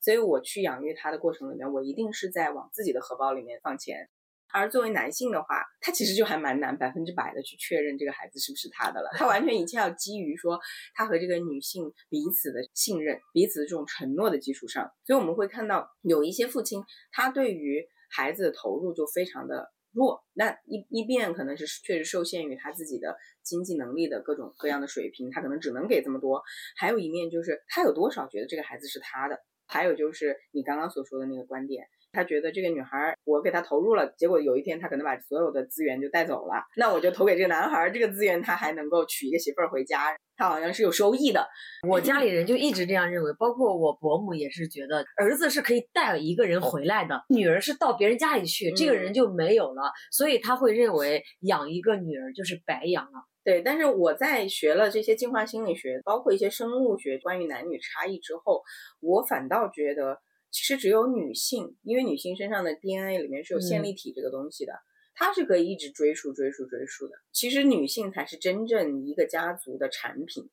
[0.00, 4.10] 所以我去养育他的过程里面，我一定是在往自己的荷包里面放钱。
[4.52, 9.10] 而作为男性的话，他其实就还蛮难百分之百的去确认这个孩子是不是他的了。
[9.14, 10.60] 他完全一切要基于说
[10.94, 14.90] 他和这个女性彼此的信任、彼此的这种承诺的基础上。
[15.04, 20.22] 所以我们会看到有一些父亲，他对于孩子的投入就非常的弱。
[20.34, 26.40] 那一一边可能是确实受限于他自己的经济能力的各种各样的水平，他可能只能给这么多；
[26.76, 29.38] 还有一面就是他有多少觉得这个孩子是他的。
[29.64, 41.48] 还有就是你刚刚所说的那个观点，他觉得这个女孩我给她投入了，结果有一天他可能把所有的资源就带走了，那我就投给这个男孩，这个资源他还能够娶一个媳妇儿回家，他好像是有收益的。
[41.88, 53.24] 我家里人就一直这样认为，包括我伯母也是觉得儿子是可以带一个人回来的，女儿是到别人家里去，这个人就没有了，所以他会认为养一个女儿就是白养了。
[53.44, 58.62] 对，但是我在学了这些进化心理学，包括一些生物学关于男女差异之后，
[59.00, 60.16] 我反倒觉得，
[60.52, 64.74] 其实只有女性，因为女性身上的 DNA 里面是有线粒体这个东西的，
[65.14, 67.14] 它是可以一直追溯、追溯、追溯的。
[67.32, 70.50] 其实女性才是真正一个家族的产品，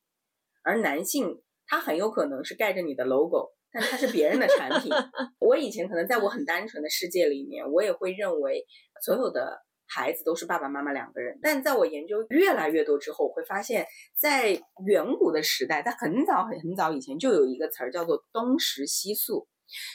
[0.64, 4.92] 而男性他很有可能是盖着你的 logo，但他是别人的产品。
[5.40, 8.66] 我以前可能在我很单纯的世界里面，我也会认为
[9.04, 9.66] 所有的。
[9.92, 14.52] 孩子都是爸爸妈妈两个人，但在我研究越来越多之后，我会发现，在
[14.86, 19.48] 远古的时代，在很早很很早以前，就有一个词儿叫做东食西宿，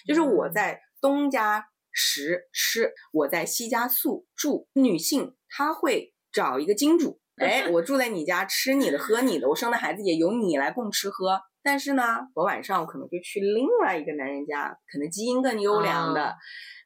[0.07, 4.69] 就是我在东家食吃，我在西家宿住。
[4.75, 11.41] 女性她会找一个金主，哎， 我住在你家，吃你的，喝你的，我生的孩子也由你来供吃喝。
[11.63, 16.35] 但是呢，我晚上我可能就去另外一个男人家，可能基因更优良的。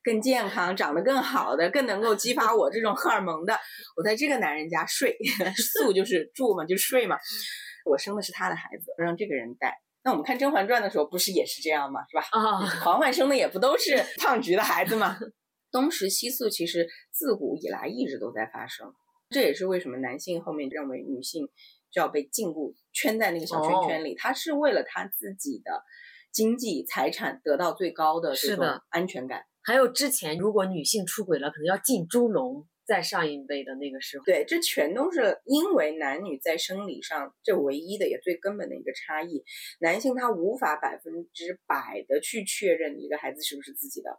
[0.05, 3.59] 更健康、长得更好的、更能够激发我这种荷尔蒙的，
[3.95, 5.15] 我在这个男人家睡
[5.75, 7.19] 宿就是住嘛，就睡嘛。
[7.85, 9.77] 我生的是他的孩子，让这个人带。
[10.09, 12.01] 那我们看《甄嬛传》的时候，不是也是这样吗？
[12.09, 12.23] 是吧？
[12.33, 15.19] 啊， 嬛嬛生的也不都是 胖橘的孩子吗？
[15.71, 18.91] 东食西宿其实自古以来一直都在发生，
[19.29, 21.47] 这也是为什么男性后面认为女性
[21.91, 25.83] 就要被禁锢、圈在那个小圈圈里，他是为了他自己的
[26.33, 29.43] 经济财产得到最高的这种安全感。
[29.63, 32.67] 还有之前，如果女性出轨了，可能要进猪笼。
[32.89, 39.45] 在上一辈的那个时候，对，这全都是因为男女在生理上这唯一的也最根本的一个差异。
[39.81, 44.19] 男性他无法百分之百的去确认一个孩子是不是自己的，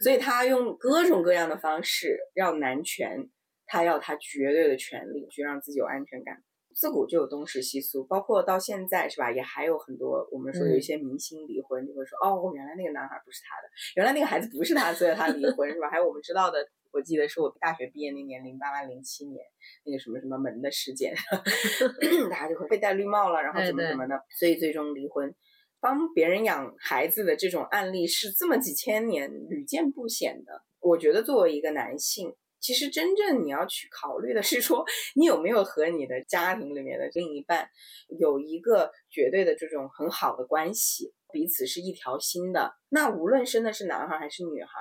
[0.00, 3.28] 所以他用各种各样的方式让男权，
[3.66, 6.44] 他要他绝对的权利去让自己有安全感。
[6.76, 9.32] 自古就有东施西苏，包括到现在是吧？
[9.32, 15.90] 也还有很多我们说有一些明星离婚，就会说哦，原来那个男孩不是他的，原来那个孩子不是他，所以他离婚是吧？
[15.90, 19.44] 还有我们知道的，我记得是我大学毕业那年，零八零七年
[19.84, 21.14] 那个什么什么门的事件，
[22.30, 25.34] 大家就会被戴绿帽了，然后怎么怎么的，所以最终离婚。
[25.80, 30.64] 帮别人养孩子的这种案例是这么几千年屡见不鲜的。
[30.80, 32.34] 我觉得作为一个男性。
[32.60, 37.70] 其实真正你要去考虑的是说，你有没有和你的家庭里面的另一半
[38.18, 42.74] 有一个绝对的这种很好的关系，彼此是一条心的。
[42.88, 44.80] 那无论生的是男孩还是女孩，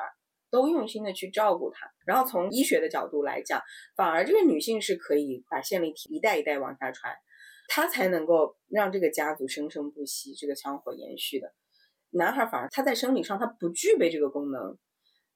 [0.58, 1.88] 都用心的去照顾他。
[2.04, 3.62] 然后从医学的角度来讲，
[3.96, 7.14] 反而这个女性是可以把线粒体一代一代往下传，
[7.68, 11.54] 她才能够让这个家族生生不息，这个香火延续的。
[12.10, 14.76] 男孩反而他在生理上他不具备这个功能。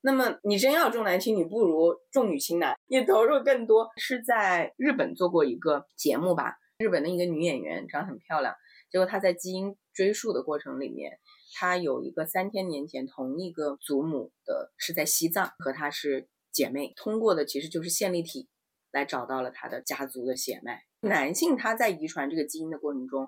[0.01, 3.87] 那么你真要重男轻女，不如重女轻男，你投入更多。
[3.97, 6.55] 是在日本做过一个节目吧？
[6.79, 8.55] 日本的一个女演员长很漂亮，
[8.89, 11.19] 结果她在基因追溯的过程里面，
[11.53, 18.47] 她有一个三千年前同一个祖母的，是在西藏和她是姐妹，通过的其实就是线粒体
[18.91, 20.83] 来找到了她的家族的血脉。
[21.01, 23.27] 男性他在遗传这个基因的过程中，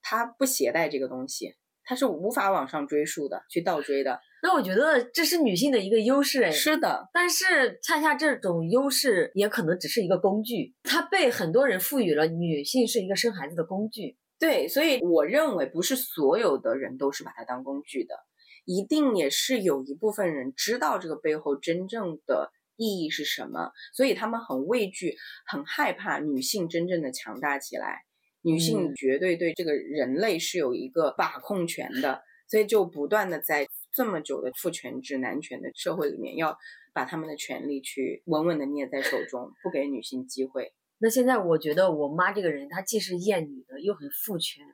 [0.00, 1.54] 他不携带这个东西。
[1.84, 4.20] 他是无法往上追溯的，去倒追的。
[4.44, 7.10] 那我觉得这是女性的一个优势，哎，是的。
[7.12, 14.16] 但是恰恰这种优势也可能只是一个工具，它被很多人赋予了女性是一个生孩子的工具。
[14.42, 18.16] 对，所以我认为不是所有的人都是把它当工具的，
[18.64, 25.14] 一定也是有一部分人知道这个背后真正的意义是什么，所以他们很畏惧、
[25.46, 28.00] 很害怕女性真正的强大起来。
[28.40, 36.58] 女性绝对对这个人类是有一个把控权的，所以就不断的在这么久的父权制、男权的社会里面，要
[36.92, 40.72] 把他们的权利去稳稳的捏在手中，不给女性机会。
[41.02, 44.64] 那现在我觉得我妈这个人，她既是厌女的，又很父权。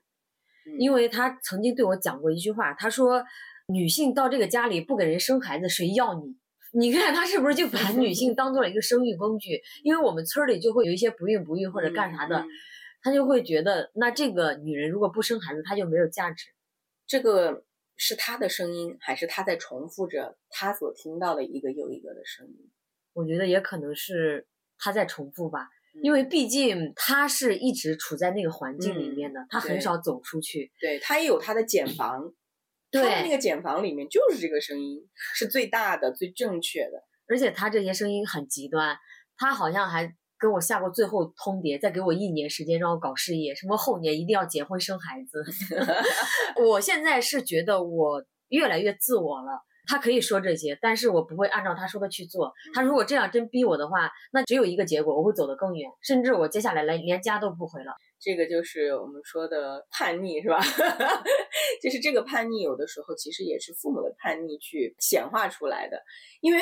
[0.78, 3.24] 因为她曾经对我讲过一句话，她说
[3.72, 6.36] ：“女性到这个家里不给人生孩子，谁要你？”
[6.78, 9.58] 你看她是不是就把女性当做了一个生育工具？
[9.82, 12.48] 因为我们村儿里就会有一些不孕不育或者干啥的，嗯嗯
[13.00, 16.48] 他就会觉得，那这个女人如果不生孩子，她就没有价值。
[17.06, 17.64] 这个
[17.96, 22.70] 是她的声音，还是她在重复着她所听到的一个又一个的声音？
[23.14, 25.70] 我觉得也可能是她在重复吧，
[26.02, 30.70] 因为毕竟他是一直处在那个环境里面的，他很少走出去。
[30.80, 32.32] 对他也有他的茧 房，
[32.90, 35.00] 他的那，个茧房里面就是这个声音
[35.34, 37.04] 是最大的、最正确的。
[37.28, 38.96] 而且他这些声音很极端，
[39.36, 45.44] 他好像还跟我下过最后通牒，再给我一年时间让我搞事业，什么后年一定要结婚生孩子。
[46.64, 49.64] 我现在是觉得我越来越自我了。
[49.88, 52.52] 他可以说这些，但是我不会按照他说的去做。
[52.74, 57.92] 他如果这样真逼我的话，那只有一个结果，我会走得更远，甚至我接下来连连家都不回了。
[58.20, 60.58] 这个就是我们说的叛逆，是吧？
[61.82, 66.02] 就是这个叛逆，有的时候其实也是父母的叛逆去显化出来的，
[66.40, 66.60] 因为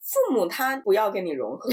[0.00, 1.70] 父母他不要跟你融合，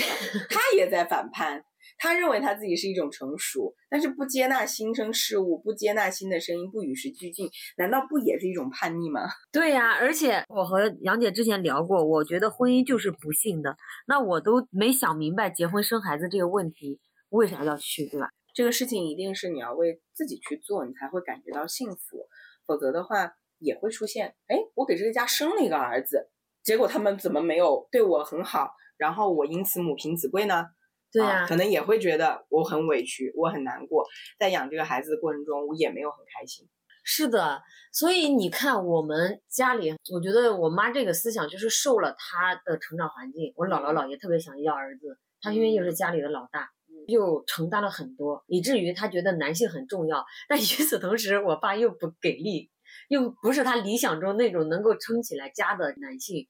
[0.49, 1.63] 他也在反叛。
[2.03, 9.21] 他认为他自己是一种成熟，但是不接纳新生事物，不接纳新的声音，不与时俱进，难道不也是一种叛逆吗？
[9.53, 18.27] 对呀、而且我和杨姐之前聊过，我觉得婚姻就是不幸的，那我都没想明白结婚生孩子这个问题为啥要去，对吧？
[18.53, 22.27] 这个事情一定是你要为自己去做，你才会感觉到幸福，
[22.67, 26.29] 否则的话也会出现，哎，我给这个家生了一个儿子，
[26.61, 30.65] 结果他们怎么没有对我很好，然后我因此母凭子贵呢？
[31.13, 34.03] 对呀、啊可能也会觉得我很委屈，我很难过，
[34.39, 36.67] 在养这个孩子的过程中，我也没有很开心。
[37.05, 43.53] 是的，所以你看我们家里，我觉得我妈这个思想就是受了她的成长环境。
[43.55, 46.69] 我姥姥姥爷特别想要儿子，她因为又是家里的老大，
[47.07, 50.25] 又承担了很多，以至于她觉得男性很重要。
[50.47, 52.71] 但与此同时，我爸又不给力，
[53.09, 56.47] 又不是他理想中那种能够撑起来家的男性。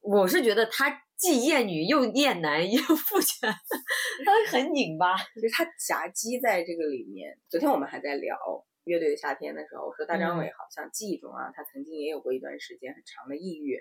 [0.00, 3.48] 我是觉得他既厌女又厌男 又父权，
[4.26, 5.16] 他很拧巴。
[5.16, 7.38] 其实他夹击在这个里面。
[7.48, 8.36] 昨天我们还在聊
[8.82, 13.78] 乐队的夏天的时候，我说大张伟好像记忆中啊，他曾经也有过一段时间很长的抑郁。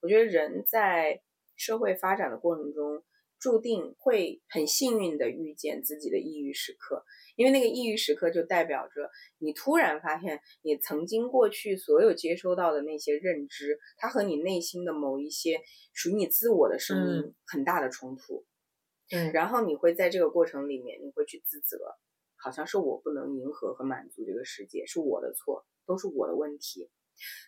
[0.00, 1.20] 我觉得人在
[1.54, 3.04] 社会发展的过程中，
[3.40, 7.04] 注定会很幸运的遇见自己的抑郁时刻，
[7.36, 15.58] 因为那个抑郁时刻就代表着你突然发现你曾经过去所有接收到的那些认知，它和你内心的某一些
[15.94, 18.44] 属于你自我的声音很大的冲突。
[19.10, 21.78] 嗯，然后你会在这个过程里面，你会去自责，
[22.36, 26.90] 好像是我不能迎合和满足这个世界，是我的错，都是我的问题。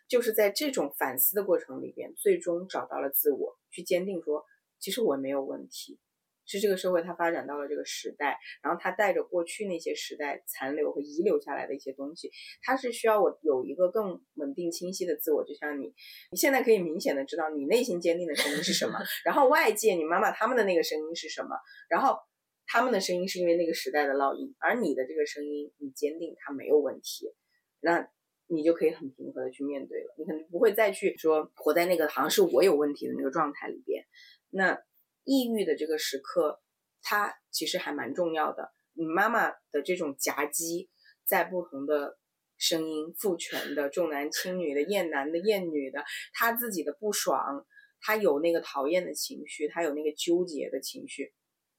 [0.09, 4.45] 就是在这种反思的过程里边，最终找到了自我，去坚定说，
[4.83, 6.01] 其实我没有问题，
[6.45, 12.29] 是这个社会它发展到了这个时代，然后它带着过去那些时代残留和遗留下来的一些东西，
[12.63, 15.95] 它是需要我有一个更稳定清晰的自我，就像你，
[16.33, 21.51] 你现在可以明显的知道你内心坚定的声音是什么，然后外界你妈妈他们的那个声音是什么，
[21.89, 22.19] 然后
[22.67, 27.33] 他们的声音是因为那个时代的烙印，而你的这个声音你坚定它没有问题，
[27.81, 28.11] 那
[28.49, 34.05] 你就可以很平和的去面对了，你可能不会再去说活在那个好像是我有问题的那个状态里边。
[34.53, 34.79] 那
[35.25, 36.61] 抑郁的这个时刻，
[37.01, 38.71] 它其实还蛮重要的。
[38.93, 40.91] 你妈妈的这种夹击，
[41.27, 42.19] 在不同的
[42.59, 47.67] 声音，父权的、重男轻女的、厌男的、厌女的，他自己的不爽，
[48.01, 51.33] 他有那个讨厌的情绪，他有那个纠结的情绪，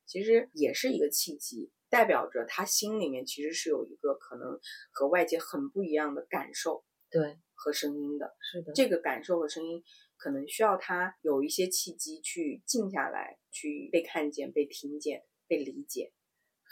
[0.08, 4.60] 其实也是一个契机，代表着他心里面其实是有一个可能
[4.92, 8.34] 和外界很不一样的感受对，和声音的。
[8.42, 9.84] 是的，这个感受和声音，
[10.24, 16.14] 可能需要他有一些契机去静下来，去被看见、被听见、被理解。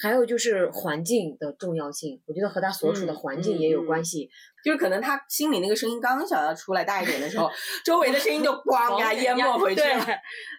[0.02, 4.30] 还有就是环境的重要性，我觉得和他所处的嗯环境也有关系。
[4.64, 7.50] 就是可能他心里那个声音刚想要出来大一点的时候，
[7.86, 10.06] 周围的声音就 咣给他淹没回去对了。，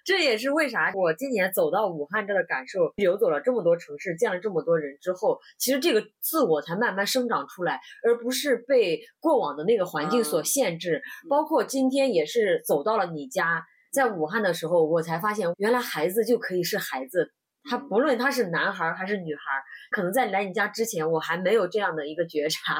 [0.04, 11.00] 这也是为啥我今年走到武汉这的感受，游走了这么多城市，见了这么多人之后，其实这个自我才慢慢生长出来，而不是被过往的那个环境所嗯限制。
[11.28, 17.32] 包括今天也是走到了你家，在武汉的时候，我才发现原来孩子就可以是孩子。
[17.64, 22.78] 他嗯不论他是男孩儿还是女孩儿，可能在来你家之前，我还没有这样的一个觉察。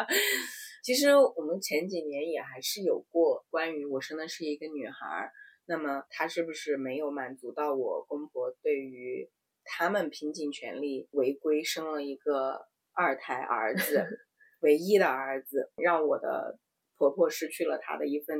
[0.84, 5.32] 其实我们前几年也还是有过关于我生的是一个女孩儿，
[5.66, 9.30] 那么她是不是没有满足到我公婆对于
[9.64, 14.06] 他们拼尽全力违规生了一个二胎儿子，
[14.60, 16.58] 唯一的儿子，让我的
[16.98, 18.38] 婆婆失去了她的一份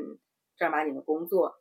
[0.58, 1.54] 正儿八经的工作。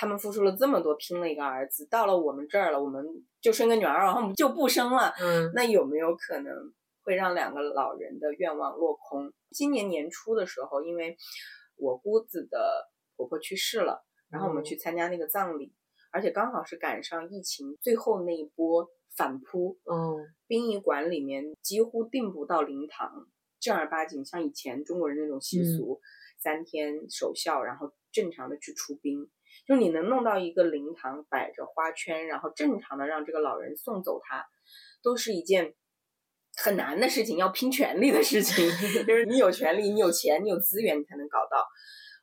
[0.00, 3.04] 他们付出了这么多，拼了一个儿子，到了我们这儿了，我们
[3.40, 5.12] 就生个女儿，然后我们就不生了。
[5.20, 6.54] 嗯，那有没有可能
[7.02, 9.32] 会让两个老人的愿望落空。
[9.50, 11.16] 今年年初的时候，因为
[11.74, 15.74] 我姑子的婆婆去世了，然后我们去参加那个葬礼，
[16.12, 23.26] 而且刚好是赶上疫情最后那一波反扑，嗯殡仪馆里面几乎订不到灵堂，
[23.58, 26.00] 正儿八经像以前中国人那种习俗，
[26.38, 29.28] 三天守孝，然后正常的去出殡。
[29.68, 34.46] 就你能弄到一个灵堂摆着花圈，然后正常的让这个老人送走他，
[35.02, 35.74] 都是一件
[36.56, 38.66] 很难的事情，要拼权力的事情。
[39.06, 41.66] 就是你有权利，你有钱，你有资源，你才能搞到。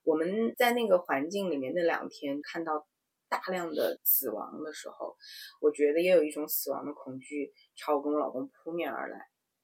[0.04, 2.88] 我们在那个环境里面那两天看到
[3.30, 5.16] 大量的死亡的时候，
[5.62, 9.20] 我觉得也有一种死亡的恐惧朝我跟我老公扑面而来。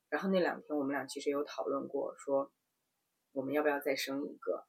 [0.10, 2.52] 然后那两天我们俩其实有讨论过，说
[3.32, 4.68] 我们要不要再生一个。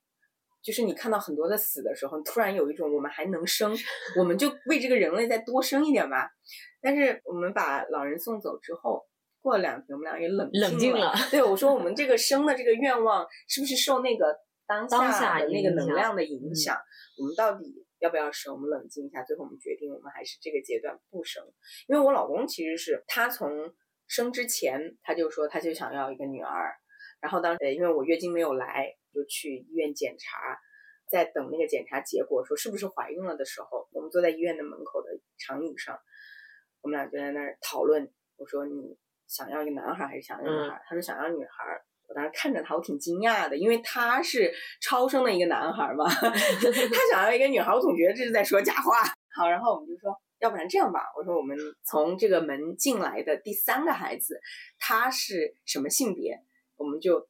[0.63, 3.75] 就是你看到很多的死的时候，突然有一种我们还能生，
[4.17, 6.31] 我们就为这个人类再多生一点吧。
[6.81, 9.05] 但是我们把老人送走之后，
[9.41, 14.37] 过了两天，我们俩也冷冷静了对我说，我们这个生的这个愿望是不是受那个
[14.67, 16.77] 当下的那个能量的影响？
[17.19, 18.55] 我们到底要不要生？
[18.55, 21.45] 我们冷静一下，最后我们决定，我们还是这个阶段不生。
[21.89, 23.75] 因为我老公其实是他从
[24.07, 26.75] 生之前他就说他就想要一个女儿，
[27.21, 30.59] 然后当时因为我月经没有来，就去医院检查，
[31.09, 35.99] 在等那个检查结果说是不是怀孕了的时候，我们坐在医院的门口的长椅上，
[36.81, 38.11] 我们俩就在那儿讨论。
[38.37, 38.97] 我说你
[39.27, 40.83] 想要一个男孩还是想要女孩？
[40.87, 41.83] 他说想要女孩。
[42.09, 44.53] 我当时看着他，我挺惊讶的，因为他是
[44.83, 49.03] 超生的一个男孩嘛， 他想要一个女孩，我总觉得这是在说假话。
[49.35, 54.39] 好，然后我们就说，要不然这样吧，我说我们从这个门进来的第三个孩子，
[54.79, 56.39] 他是什么性别，
[56.77, 57.27] 我们就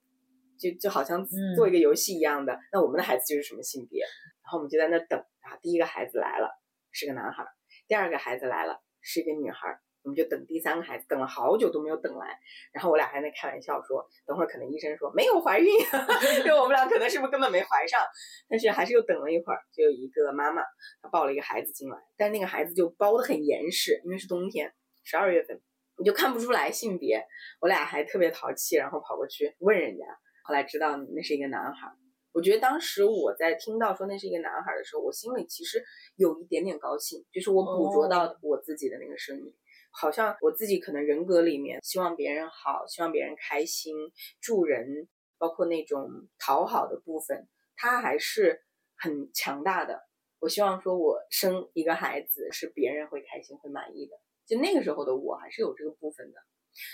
[0.63, 4.05] 就就好像做一个游戏一样的，那我们的孩子就是什么性别，
[4.45, 6.49] 然后我们就在那等啊，第一个孩子来了，
[6.93, 7.45] 是个男孩，
[7.89, 9.81] 第二个孩子来了，是一个女孩。
[10.05, 12.37] 我们就等第三个孩子，等了好久都没有等来，
[12.73, 15.69] 然后我俩还在开玩笑说，等会儿可能医生说没有怀孕，
[16.45, 18.01] 就我们俩可能是不是根本没怀上，
[18.49, 20.61] 但是还是又等了一会儿，就有一个妈妈
[21.01, 25.63] 她抱了一个孩子进来，但那个孩子就包得很严实，因为是冬天，十二月份，
[25.97, 27.25] 你就看不出来性别，
[27.61, 30.05] 我俩还特别淘气，然后跑过去问人家，
[30.43, 31.93] 后来知道那是一个男孩。
[32.33, 35.85] 我觉得当时我在听到说那是一个男孩的时候，我心里其实
[36.17, 39.55] 有一点点高兴，就是我捕捉到我自己的那个声音。
[39.91, 43.95] 好像我自己可能人格里面希望别人好，希望别人开心，
[44.41, 48.63] 助人，包括那种讨好的部分，它还是
[48.97, 50.01] 很强大的。
[50.41, 54.17] 我希望说我生一个孩子是别人会开心、会满意的。
[54.47, 56.41] 就那个时候的我还是有这个部分的。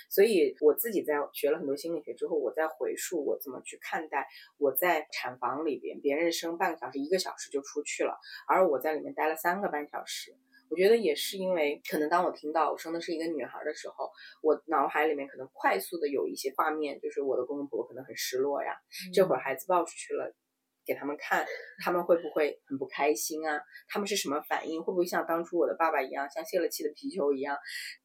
[0.08, 4.26] 所以我自己在学了很多心理学之后，我在回溯我怎么去看待
[4.58, 10.36] 我在产房里边，别人生半个小时、一个小时就出去了，而我在里面待了三个半小时。
[10.70, 14.10] 我觉得也是因为，可能当我听到我生的是一个女孩的时候，
[14.42, 18.76] 我脑海里面可能快速的有一些画面，就是我的公公婆婆可能很失落呀，
[19.14, 20.34] 这会儿孩子抱出去了，
[20.88, 21.44] 给他们看，
[21.84, 23.60] 他们会不会很不开心啊？
[23.86, 24.82] 他们是什么反应？
[24.82, 27.54] 会不会像当初我的爸爸一样，像泄了气的皮球一样，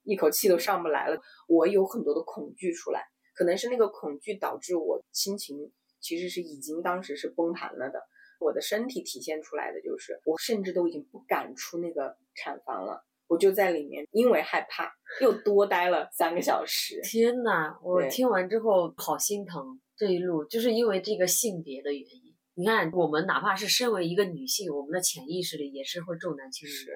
[0.04, 1.18] 一口气都上不来了？
[1.48, 3.02] 我有很多的恐惧出来，
[3.34, 5.72] 可能是那个恐惧导致我心情
[6.02, 8.02] 其实是已经当时是崩盘了的。
[8.40, 17.00] 我的身体体现出来的就是，我甚至都已经不敢出那个产房了，我就在里面，因为害怕又多待了三个小时。
[17.02, 22.23] 天呐，我听完之后好心疼，这一路就是因为这个性别的原因。
[22.56, 26.92] 你看，我们哪怕是身为一个女性，我们的潜意识里也是会重男轻女的。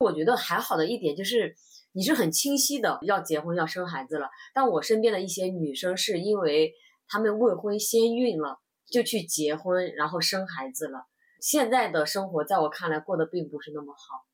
[0.00, 1.54] 我觉得还好的一点就是，
[1.92, 4.28] 你是很清晰的要结婚要生孩子了。
[4.52, 6.72] 但我身边的一些女生是因为
[7.06, 8.58] 她们未婚先孕了，
[8.90, 11.04] 就去结婚，然后生孩子了。
[11.40, 14.24] 现在的生活在我看来过得并不是那么好，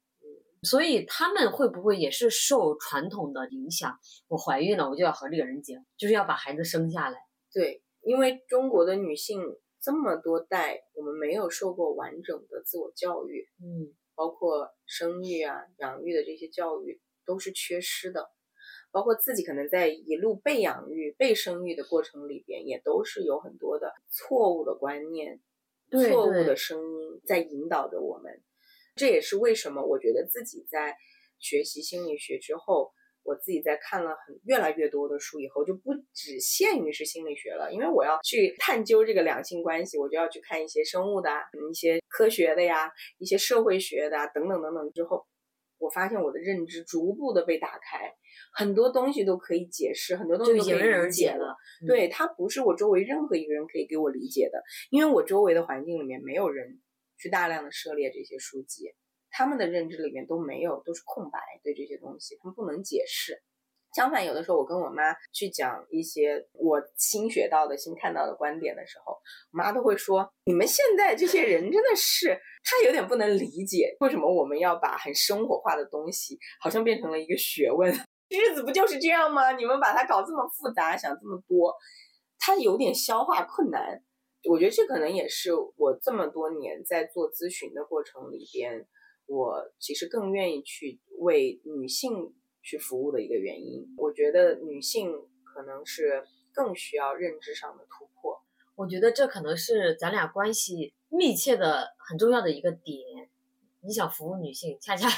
[0.62, 3.98] 所以她们会不会也是受传统的影响？
[4.28, 7.18] 我怀孕了，我就要和这个人结婚，就是要把孩子生下来。
[7.52, 9.38] 对，因为中国的女性
[9.86, 18.28] 这么多代，我们没有受过完整的自我教育，嗯，包括生育啊、养育的这些教育都是缺失的，
[18.90, 25.40] 包括自己可能在一路被养育、被生育的过程里边，也都是有很多的错误的观念、
[25.88, 28.42] 对错误的声音在引导着我们。
[28.96, 30.96] 这也是为什么我觉得自己在
[31.38, 32.92] 学习心理学之后，
[33.26, 41.30] 我自己在看了很越来越多的书以后，就不只限于是心理学了，因为我要去探究这个两性关系，我就要去看一些生物的
[41.70, 44.92] 一些科学的呀、一些社会学的啊等等等等。
[44.92, 45.26] 之后，
[45.78, 48.14] 我发现我的认知逐步的被打开，
[48.54, 51.56] 很多东西都可以解释，很多东西就都可以理解解了。
[51.82, 56.80] 嗯对，它不是我周围任何一个人可以给我理解的，因为我周围的环境里面没有人
[57.18, 58.94] 去大量的涉猎这些书籍，
[59.36, 63.42] 他们的认知里面都没有，都是空白，对这些东西他们不能解释。
[63.94, 69.12] 相反，有的时候我跟我妈去讲一些我新学到的、新看到的观点的时候，
[69.52, 77.92] 我妈都会说：“你们现在这些人真的是，她有点不能理解，为什么我们要把很生活化的东西，好像变成了一个学问？
[78.30, 79.52] 日子不就是这样吗？
[79.52, 81.74] 你们把它搞这么复杂，想这么多，
[82.38, 84.02] 她有点消化困难。
[84.48, 88.86] 我觉得这可能也是我这么多年在做咨询的过程里边，
[89.26, 92.34] 我其实更愿意去为女性。”
[92.68, 95.12] 去服务的一个原因，我觉得女性
[95.44, 98.42] 可能是更需要认知上的突破。
[98.74, 103.30] 我觉得这可能是咱俩关系密切的很重要的一个点。
[103.82, 105.08] 你想服务女性，恰恰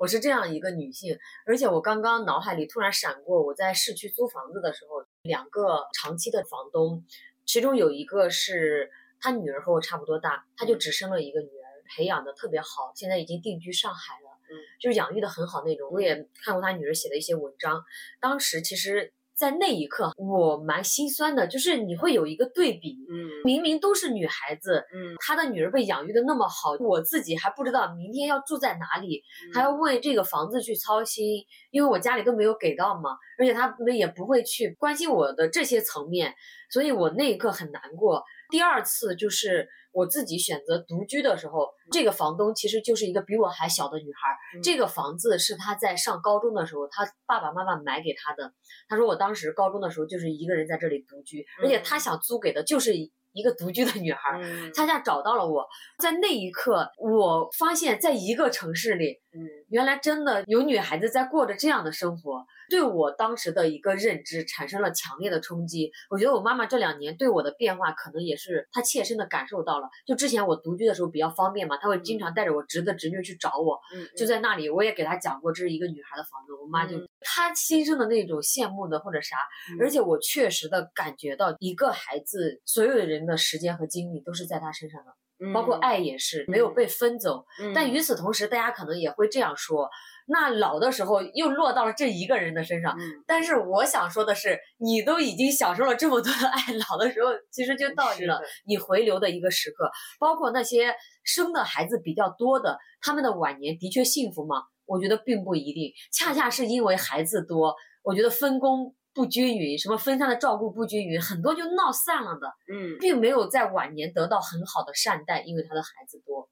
[0.00, 1.16] 我是这样一个女性，
[1.46, 7.04] 而且我刚刚脑海里突然闪过，我在市区租房子的时候，两个长期的房东，
[7.46, 14.30] 其中有一个是他女儿和我差不多大，他就只生了一个女儿，培养的特别好，现在已经定居上海了。
[14.30, 17.82] 嗯就是养育的很好那种，我也看过他女儿写的一些文章。
[18.20, 29.22] 当时其实，在那一刻，我蛮心酸的，就是你会有一个对比，嗯，明明都是女孩子，嗯，他的女儿被养育的那么好，我自己还不知道明天要住在哪里，
[29.54, 36.34] 还要为这个房子去操心，因为我家里都没有给到嘛，而且他们也不会去关心我的这些层面，
[36.70, 38.22] 所以我那一刻很难过。
[38.50, 39.70] 第二次就是。
[39.94, 44.60] 我自己选择独居的时候，这个房东其实就是一个比我还小的女孩。
[44.60, 48.52] 这个房子是她在上高中的时候，她爸爸妈妈买给她的。
[48.88, 54.40] 她说我当时高中的时候就是一个人在这里独居，而且她想租给的就是一个独居的女孩。
[54.74, 55.64] 恰恰找到了我，
[55.98, 62.44] 在那一刻，我发现在一个城市里，嗯，原来真的有女孩子在过着这样的生活。
[62.70, 65.90] 对我当时的一个认知产生了强烈的冲击。
[66.10, 69.88] 我觉得我妈妈这两年对我的变化，可能也是她切身的感受到了。
[70.06, 73.78] 就之前我独居的时候比较方便嘛，她会经常带着我侄子侄女去找我，
[74.16, 76.52] 就在那里，我也给她讲过这是一个女孩的房子。
[76.54, 79.36] 我妈就她心生的那种羡慕的或者啥，
[79.80, 85.12] 而且我确实的感觉到一个孩子所有的人的时间和精力都是在她身上的，
[85.52, 87.44] 包括爱也是没有被分走。
[87.74, 89.88] 但与此同时，大家可能也会这样说。
[90.26, 99.90] 那老的时候又落到了这一个人的身上，但是我想说的是，你都已经享受了这么多的爱， 老的时候其实就到了你回流的一个时刻。
[100.18, 104.62] 包括那些生的孩子比较多的，他们的晚年的确幸福吗？
[104.86, 112.48] 我觉得并不一定，恰恰是因为孩子多，我觉得分工不均匀，什么分散的照顾不均匀，很多就闹散了的。
[112.72, 116.50] 嗯，并没有在晚年得到很好的善待，因为他的孩子多。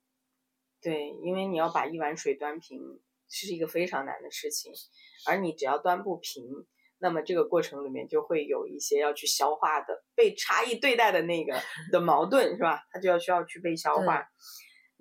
[0.80, 2.80] 对，因为你要把一碗水端平。
[3.34, 4.74] 是一个非常难的事情，
[5.26, 6.44] 而你只要端不平，
[6.98, 11.58] 那么这个过程里面就会有一些要去消化的被差异对待的那个
[11.90, 12.82] 的矛盾，是吧？
[12.90, 14.22] 他就要需要去被消化。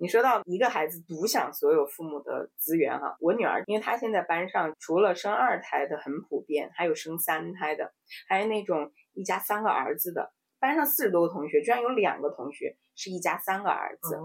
[0.02, 7.92] 你说到一个孩子独享所有父母的资源哈，我女儿，因为她现在班上除了生二胎的很普遍，还有生三胎的，
[8.28, 14.18] 还有那种一家三个儿子的，班上四十多个同学，居然有两个同学是一家三个儿子，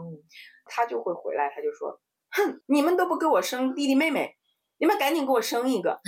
[0.65, 2.01] 她就会回来，她就说。
[2.32, 4.36] 哼，你们都不给我生弟弟妹妹，
[4.80, 6.01] 你们赶紧给我生一个。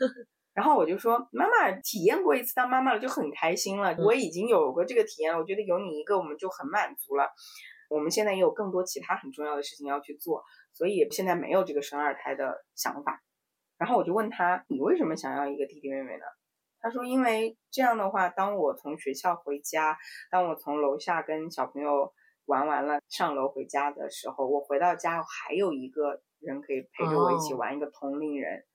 [0.52, 3.96] 然后我就说，妈妈体验过一次当妈妈了，就很开心了。
[3.98, 7.32] 我已经有过这个体验，我觉得有你一个，我们就很满足了。
[7.94, 10.42] 我们现在也有更多其他很重要的事情要去做，
[10.72, 13.22] 所以现在没有这个生二胎的想法。
[13.78, 16.24] 然后我就问他，你为什么想要一个弟弟妹妹呢？
[16.80, 19.96] 他说，因为这样的话，当我从学校回家，
[20.30, 22.12] 当我从楼下跟小朋友。
[22.46, 28.66] 玩完了，上楼回家的时候，我回到家还有一个人可以陪着我一起玩，一个同龄人。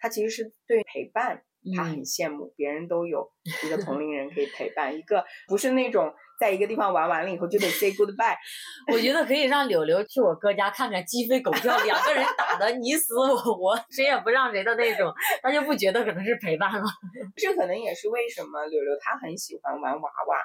[0.00, 1.44] 他其实是对陪伴，
[1.76, 3.30] 他很羡慕，别人都有
[3.64, 8.36] 一个同 龄人可以陪伴，一个不是那种在一个地方玩完了以后就得 say goodbye。
[8.92, 15.12] 我觉得可以让柳柳去我哥家看看鸡飞狗跳，两个人打的你死我活， 谁也不让谁的那种，
[15.42, 16.84] 他就不觉得可能是陪伴了。
[17.36, 20.38] 这可能也是为什么柳柳她很喜欢玩娃娃。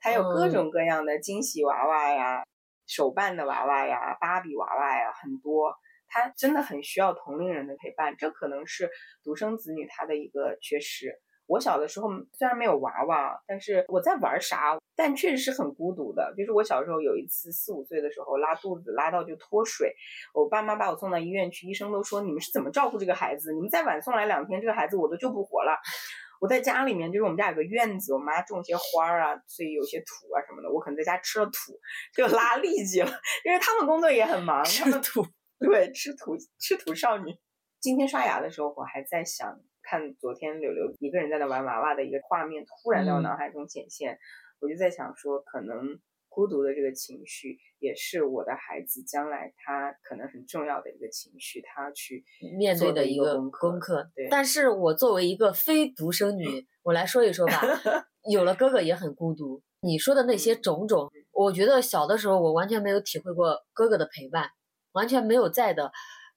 [0.00, 2.42] 她有各种各样的惊喜娃娃呀，
[2.86, 5.74] 手办的娃娃呀，芭比娃娃呀，很多。
[6.14, 8.88] 他真的很需要同龄人的陪伴，这可能是
[9.24, 11.20] 独生子女他的一个缺失。
[11.46, 16.32] 我小的时候虽然没有娃娃，但是我在玩啥，但确实是很孤独的。
[16.36, 19.92] 就是我小时候有一次四五岁的时候拉肚子，拉到就脱水，
[20.32, 23.52] 我爸妈把我送到医院去，医生都说你们是怎么照顾这个孩子？
[23.52, 25.76] 你们再晚送来两天，这个孩子我都救不活了。
[26.40, 30.70] 我在家里面，就是我们家有个院子，我妈种些花儿啊，所以有些土啊什么的。
[30.70, 31.78] 我可能在家吃了土，
[32.14, 33.08] 就拉痢疾了。
[33.44, 35.24] 因为他们工作也很忙，吃土，
[35.58, 37.34] 对，吃土，吃土少女。
[37.80, 44.18] 今天刷牙的时候，我还在想，看昨天柳柳一个人在那玩娃娃的一个画面，突然在我脑海中显现。
[44.60, 52.24] 我就在想说，可能孤独的这个情绪，也是我的孩子将来他可能很重要的一个情绪，他去
[52.56, 54.10] 面对的一个功功课。
[54.14, 57.60] 对，但是我作为一个非独生女， 我来说一说吧。
[58.32, 59.62] 有了哥哥也很孤独。
[59.80, 64.48] 你说的那些种种，我觉得小的时候我完全没有体会过哥哥的陪伴，
[64.94, 65.92] 完全没有在的。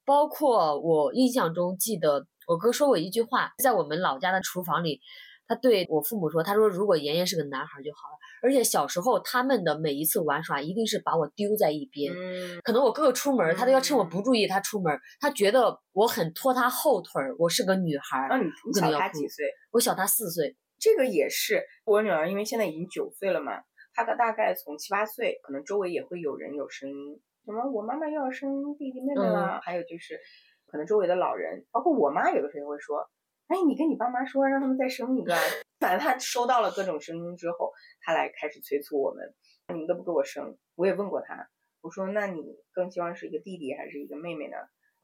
[0.05, 5.01] 包括我印象中记得我哥说过一句话，在我们老家的厨房里，
[5.47, 12.13] 他对我父母说：“他说如果妍妍是个男孩就好了。”而且小时候他们的每一次玩耍，一定是把我丢在一边。
[12.15, 18.29] 嗯可能我哥哥出门，他都要趁我嗯不注意他出门，他觉得我很拖他后腿儿，我是个女孩儿。
[18.29, 19.45] 那你你小他几岁？
[19.71, 23.51] 我小他四岁，这个也是我女儿，因为现在已经九岁了嘛，
[23.93, 30.19] 她个大概从七八岁，可能周围也会有人有声音，什么我妈妈又要生弟弟妹妹了，还有就是
[30.65, 33.09] 可能周围的老人，包括我妈有的时候会说，
[33.47, 35.41] 哎，你跟你爸妈说让他们再生一个啊，
[35.79, 37.71] 反正他收到了各种声音之后，
[38.01, 39.33] 他来开始催促我们，
[39.69, 41.47] 你们都不给我生，我也问过他，
[41.79, 42.43] 我说那你
[42.73, 44.57] 更希望是一个弟弟还是一个妹妹呢？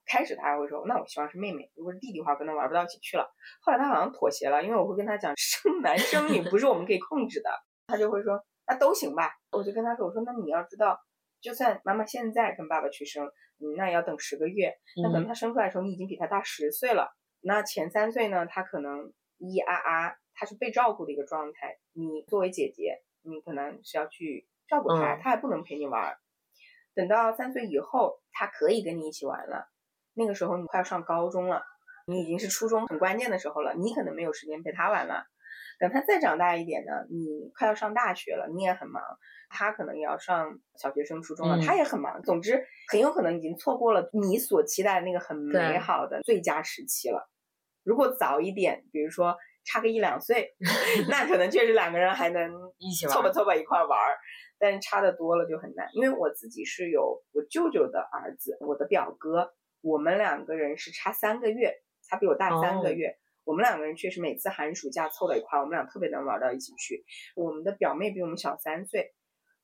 [0.05, 3.25] 开始他还会说，那我希望是妹妹，如果是弟弟的话，跟他玩不到一起去了。
[3.61, 7.49] 后来他好像妥协了，因为我会跟他讲，生男生女不是我们可以控制的，
[7.87, 9.31] 他就会说那都行吧。
[9.53, 10.99] 我就跟他说，我说那你要知道，
[11.43, 13.27] 就算妈妈现在跟爸爸去生，
[13.59, 14.73] 嗯，那也要等十个月，
[15.03, 17.13] 那可能嗯他生出来的时候你已经比他大十岁了。
[17.41, 21.77] 那前三岁呢，他可能咿咿啊啊，他是被照顾的一个状态。
[21.91, 26.17] 你作为姐姐，你可能是要去照顾他，嗯他还不能陪你玩儿。
[26.95, 29.67] 等到三岁以后，他可以跟你一起玩了。
[30.13, 31.63] 那个时候你快要上高中了，
[32.07, 35.25] 你已经是初中很关键的时候了，你可能没有时间陪他玩了。
[35.83, 39.03] 等他再长大一点呢，你快要上大学了，你也很忙，
[39.49, 42.21] 他可能也要上小学升初中了，嗯他也很忙。
[42.23, 47.29] 总之，很有可能已经错过了你所期待的那个很美好的最佳时期了。
[47.83, 50.55] 如果早一点，比如说差个一两岁，
[51.09, 54.15] 那可能确实两个人还能 一起玩凑吧凑吧一块儿玩儿，
[54.57, 55.89] 但是差的多了就很难。
[55.91, 61.73] 因为我自己是有我舅舅的儿子，我的表哥，我们两个人是差三个月，
[62.07, 63.17] 他比我大三个哦月。
[63.45, 67.03] 我们两个人确实每次寒暑假凑到一块儿，我们俩特别能玩到一起去。
[67.35, 69.13] 我们的表妹比我们小三岁，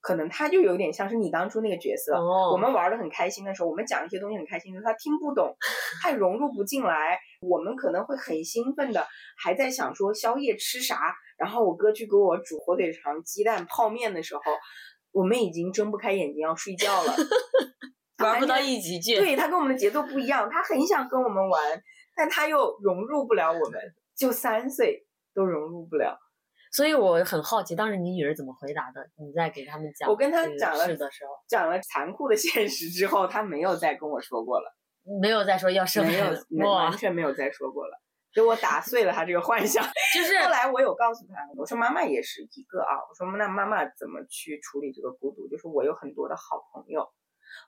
[0.01, 2.15] 可能她就有点像是你当初那个角色。
[2.15, 5.55] 哦我们玩的很开心的时候，我们讲一些东西很开心的时候，她听不懂，
[6.01, 7.19] 她也融入不进来。
[7.41, 9.07] 我们可能会很兴奋的，
[9.41, 14.41] 还在想说宵夜吃啥，然后我哥去给我煮火腿肠、鸡蛋、泡面的时候，
[15.13, 17.13] 我们已经睁不开眼睛要睡觉了，
[18.21, 19.15] 玩不到一起去。
[19.15, 21.61] 对他跟我们的节奏不一样，他很想跟我们玩，
[22.19, 23.81] 但他又融入不了我们，
[24.13, 26.19] 就三岁都融入不了。
[26.73, 29.01] 所以我很好奇，当时你女儿怎么回答的？
[29.15, 34.75] 你在给他们讲我跟他讲了事的时候，讲了残酷的现实之后，他没有再跟我说过了，
[35.21, 37.97] 没有再说要生没有完，全没有再说过了，
[38.33, 39.81] 给我打碎了他这个幻想。
[40.13, 45.47] 就是后来我有告诉他，我说妈妈也是一个啊，我说那妈妈怎么去处理这个孤独？
[45.47, 47.09] 就是我有很多的好朋友，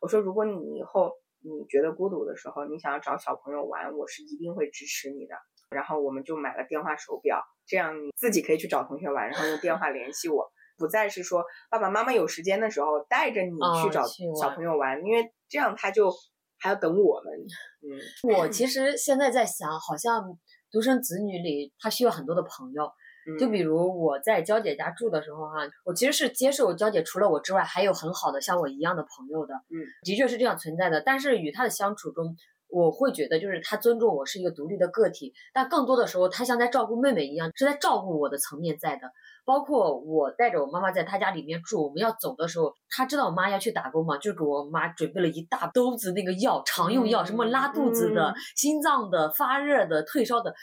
[0.01, 1.11] 我说如果你以后
[1.43, 5.35] 你觉得孤独的时候，你想要找小朋友玩，我是一定会支持你的。
[5.69, 14.03] 然后我们就买了电话手表，这样你自己可以去找同学玩，然后用电话联系我，不再是说爸爸妈妈有时间的时候带着你哦去找
[14.39, 16.11] 小朋友玩，因为这样他就
[16.59, 17.33] 还要等我们。
[17.81, 20.37] 嗯，我其实现在在想，好像
[20.71, 22.91] 独生子女里他需要很多的朋友。
[23.39, 29.53] 就嗯比如我在娇姐家住的时候哈、我其实是接受娇姐除了我之外，还有很好的像我一样的朋友的。
[29.69, 31.01] 嗯，的确是这样存在的。
[31.01, 32.35] 但是与她的相处中，
[32.67, 39.11] 我会觉得就是她尊重我是一个独立的个体，但更多的时候，她像在照顾妹妹一样，是在照顾我的层面在的。
[39.43, 50.53] 包括我带着我妈妈在她家里面住，我们要走的时候，她知道我妈要去打工嘛，就给我妈准备了一大兜子那个药，常用药，什么拉肚子的、嗯心脏的、发热的、退烧的。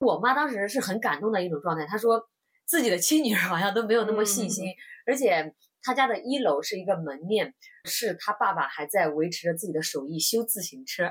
[0.00, 2.22] 我妈当时是很感动的一种状态，她说
[2.66, 4.66] 自己的亲女儿好像都没有那么细心，
[5.06, 11.10] 而且她家的一楼是一个门面，是她爸爸还在维持着自己的手艺修自行车。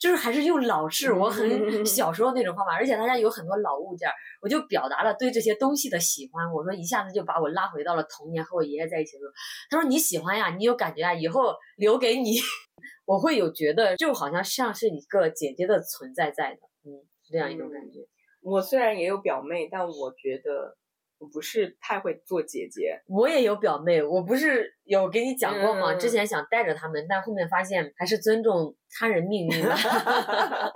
[0.00, 6.52] 就是还是用老式我很嗯 小时候那种方法，而且他家有很多老物件儿，我就表达了对这些东西的喜欢。
[6.52, 9.32] 我说一下子就把我拉回到了童年，和我爷爷在一起的时候。
[9.70, 12.36] 他说你喜欢呀，你有感觉啊，以后留给你。
[13.06, 18.00] 我会有觉得，就好像像是一个姐姐的存在在的，嗯，是这样一种感觉。
[18.42, 20.76] 我虽然也有表妹，但我觉得
[21.18, 23.00] 我不是太会做姐姐。
[23.08, 25.94] 我也有表妹，我不是有给你讲过吗？
[25.94, 29.74] 嗯之前想带着他们，但后面发现还是尊重他人命运的。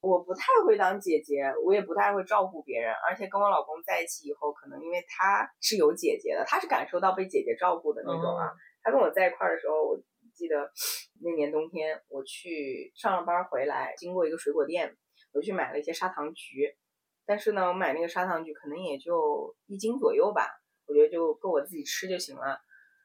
[0.00, 8.52] 我不太会当姐姐，我也不太会照顾别人，而且跟我老公在一起以后，可能因为他是有姐姐的，他是感受到被姐姐照顾的那种啊。
[8.82, 9.96] 他跟我在一块儿的时候，我
[10.34, 10.70] 记得
[11.24, 14.94] 那年冬天，我去上了班回来，经过一个水果店，
[15.32, 16.68] 我去买了一些砂糖橘，
[17.26, 20.46] 但是呢，我买那个砂糖橘可能也就一斤左右吧，
[20.86, 22.58] 我觉得就够我自己吃就行了。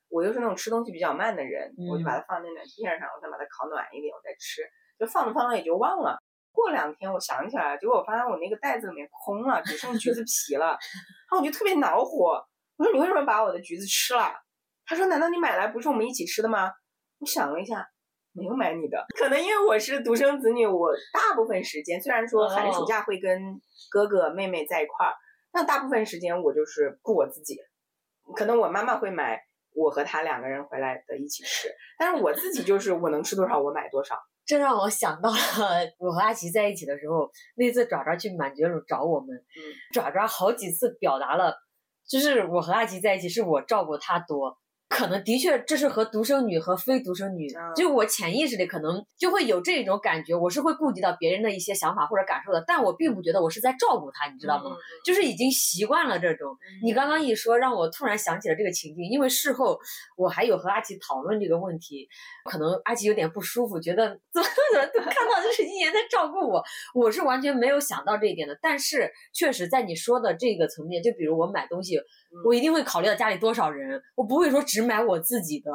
[0.09, 4.63] 我又是那种吃东西比较慢的人，我就把嗯它放在暖气片上，我想把它烤暖一点，我再吃。
[4.97, 6.17] 就放着放着也就忘了。
[6.51, 12.43] 过两天我想起来了，结果我发现我那个袋子里面空了，只剩橘子皮了，然后我就特别恼火。
[12.77, 14.33] 我说你为什么把我的橘子吃了？
[14.85, 16.71] 他说难道你买来不是我们一起吃的吗？
[17.19, 17.87] 我想了一下，
[18.33, 23.59] 没有买你的，可能因为我是独生子女，我大部分时间虽然说寒暑哦假会跟
[23.89, 25.13] 哥哥妹妹在一块儿，
[25.51, 27.57] 但大部分时间我就是顾我自己。
[28.35, 29.41] 可能我妈妈会买
[29.73, 34.15] 我和他两个人回来的一起吃，但是我自己就是我能吃多少我买多少。
[34.45, 35.37] 这让我想到了
[35.97, 39.61] 我和阿奇在一起的时候，那次爪爪去满觉鲁找我们，嗯
[39.91, 41.55] 爪爪好几次表达了，
[42.07, 44.57] 就是我和阿奇在一起是我照顾他多。
[44.89, 54.71] 可能的确，这是和独生女和非独生女，嗯就我潜意识里可能就会有这种感觉，我是会顾及到别人的一些想法或者感受的，但我并不觉得我是在照顾他，你知道吗？
[54.71, 54.77] 嗯？
[55.05, 56.57] 就是已经习惯了这种。
[56.83, 59.79] 你刚刚一说，让我突然想起了这个情境，因为事后
[60.17, 62.09] 我还有和阿奇讨论这个问题，
[62.45, 66.63] 可能阿奇有点不舒服，觉得怎么怎么都看到就是一言在照顾我，
[66.95, 68.57] 我是完全没有想到这一点的。
[68.59, 72.01] 但是确实在你说的这个层面，就比如我买东西，
[72.45, 75.71] 我一定会考虑到家里多少人，我不会说只买我自己的。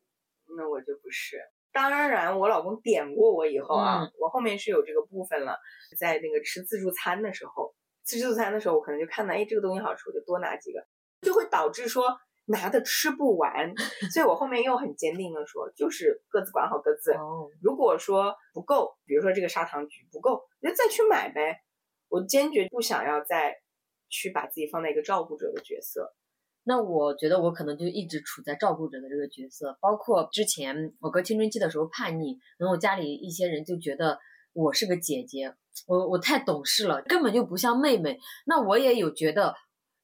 [0.56, 1.38] 那我就不是。
[1.72, 5.56] 当然，我老公点过我以后啊，嗯我后面是有这个部分了。
[5.98, 10.84] 在那个吃自助餐的时候，吃自助餐的时候，我可能就看到，哎，这个东西好吃，我就多拿几个，
[11.20, 13.72] 就会导致说拿的吃不完。
[14.12, 17.12] 所以我后面又很坚定的说，就是各自管好各自。
[17.12, 21.60] 哦，如果说不够，比如说这个砂糖橘不够，那就再去买呗。
[22.08, 23.54] 我坚决不想要再
[24.08, 26.14] 去把自己放在一个照顾者的角色。
[26.64, 34.18] 那我觉得我可能就一直处在照顾者的这个角色，包括之前我哥青春期的时候叛逆，然后家里一些人就觉得
[34.52, 35.54] 我是个姐姐，
[35.86, 38.18] 我我太懂事了，根本就不像妹妹。
[38.44, 39.54] 那我也有觉得，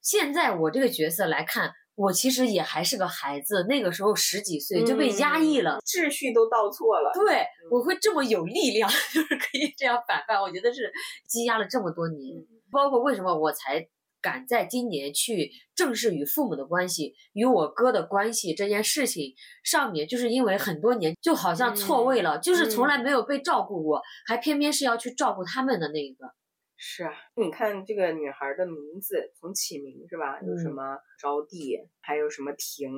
[0.00, 5.76] 现在我这个角色来看，我其实也还是个孩子，那个时候十几岁就被压抑了。
[5.76, 7.10] 嗯秩序都倒错了。
[7.12, 10.40] 对，我会这么有力量， 就是可以这样反叛。
[10.40, 10.90] 我觉得是
[11.28, 13.86] 积压了这么多年，包括为什么我才
[14.24, 26.32] 敢在今年去正视与父母的关系、与我哥的关系这件事情上面，就是因为很多年就好像错位了，就是从来没有被照顾过，还偏偏是要去照顾他们的那个。
[26.76, 30.40] 是啊，你看这个女孩的名字，从起名是吧？
[30.40, 32.90] 有什嗯么招娣，还有什么婷，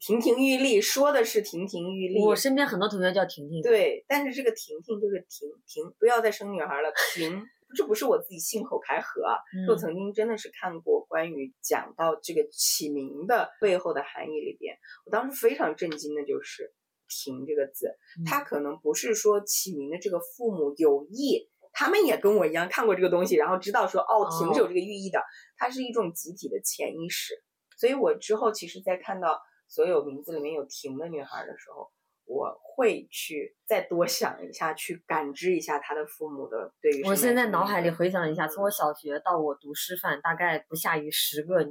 [0.00, 2.24] 亭亭玉立，说的是亭亭玉立。
[2.24, 7.46] 我身边很多同学叫婷婷，对，但是这个婷婷就是婷婷，不要再生女孩了，婷。
[7.74, 16.74] 这不是我自己信口开河啊，我嗯，曾经真的是看过关于讲到这个起名的背后的含义里边，我当时非常震惊的就是
[17.08, 18.24] “婷”这个字，嗯。
[18.26, 25.22] 它可能不是说起名的这个父母有意，他们也跟我一样看过这个东西，然后知道说哦，婷是有这个寓意的，
[25.56, 27.34] 它是一种集体的潜意识。
[27.78, 31.90] 所以我之后其实，在看到所有名字里面有婷的女孩的时候，
[32.30, 37.04] 我会去再多想一下，去感知一下他的父母的对于。
[37.04, 41.66] 我现在脑海里回想一下，嗯从我小学到我读师范，大概不下于十个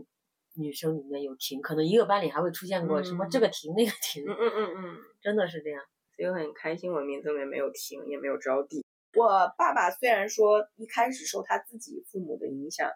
[0.55, 5.81] 女生里面有停，可能一个班里还会出现过什么这个婷那个停，嗯 嗯嗯嗯，真的是这样。
[6.17, 8.83] 所以我很开心，我名字里面没有停，也没有招娣。
[9.15, 12.91] 我爸爸虽然说一开始受他自己父母的影响，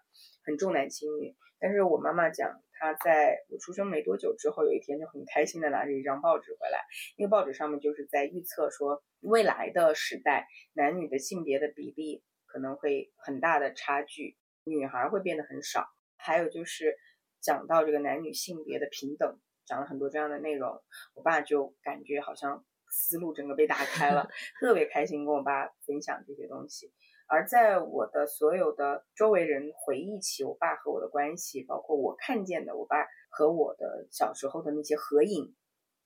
[0.46, 2.52] 很重男轻女，但是我妈妈讲，
[2.84, 6.82] 他在我出生没多久之后，有一天就很开心的拿着一张报纸回来，
[7.18, 16.98] 那个报纸上面就是在预测说，未来的时代男女的性别的比例可能会很大的差距，女孩会变得很少，还有就是
[17.40, 24.28] 讲到这个男女性别的平等，讲了很多这样的内容，我爸就感觉好像思路整个被打开了，
[24.60, 26.92] 特别开心跟我爸分享这些东西。
[27.34, 35.56] 而在我的所有的周围人回忆起我爸和我的关系，包括我看见的我爸和我的小时候的那些合影，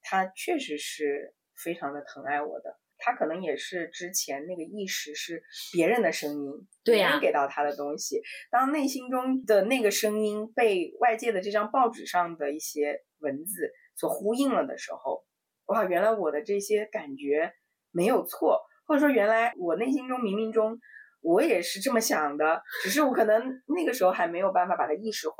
[0.02, 2.80] 他确实是非常的疼爱我的。
[2.98, 8.22] 他可能也是之前那个意识是别人的声音，对呀别人给到他的东西。
[8.50, 15.26] 当内心中的那个声音被外界的这张报纸上的一些文字所呼应了的时候，
[15.66, 17.52] 哇，原来我的这些感觉
[17.92, 20.80] 没有错，或者说原来我内心中冥冥中
[21.28, 23.44] 我也是这么想的，只是我可能
[23.76, 25.36] 那个时候还没有办法把它意识化。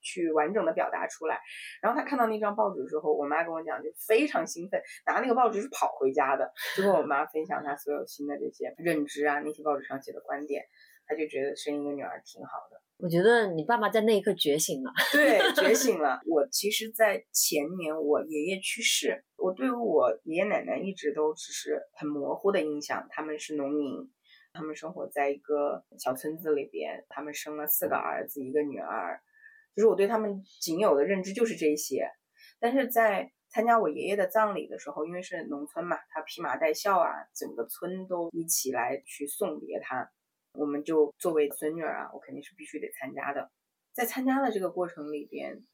[0.00, 1.40] 去完整的表达出来，
[1.82, 10.62] 然后他看到那张报纸之后，我妈跟我讲就非常兴奋，拿那个报纸是跑回家的，就跟我妈分享她所有新的这些认知啊，那些报纸上写的观点，
[11.04, 12.80] 她就觉得生一个女儿挺好的。
[12.98, 14.92] 我觉得你爸爸在那一刻觉醒了。
[15.12, 16.20] 对， 觉醒了。
[16.26, 23.04] 我其实，在前年我爷爷去世，我对我爷爷奶奶一直都只是很模糊的印象。
[23.10, 24.08] 他们是农民，
[24.52, 29.20] 他们生活在一个小村子里边，他们生了四个儿子，一个女儿。
[29.74, 32.10] 就是我对他们仅有的认知就是这些。
[32.58, 40.10] 但是在参加我爷爷的葬礼的时候，因为是农村嘛，他披麻戴孝啊，整个村都一起来去送别他。
[40.52, 43.50] 我们就作为孙女啊，我肯定是必须得参加的。
[43.92, 45.64] 在参加的这个过程里边，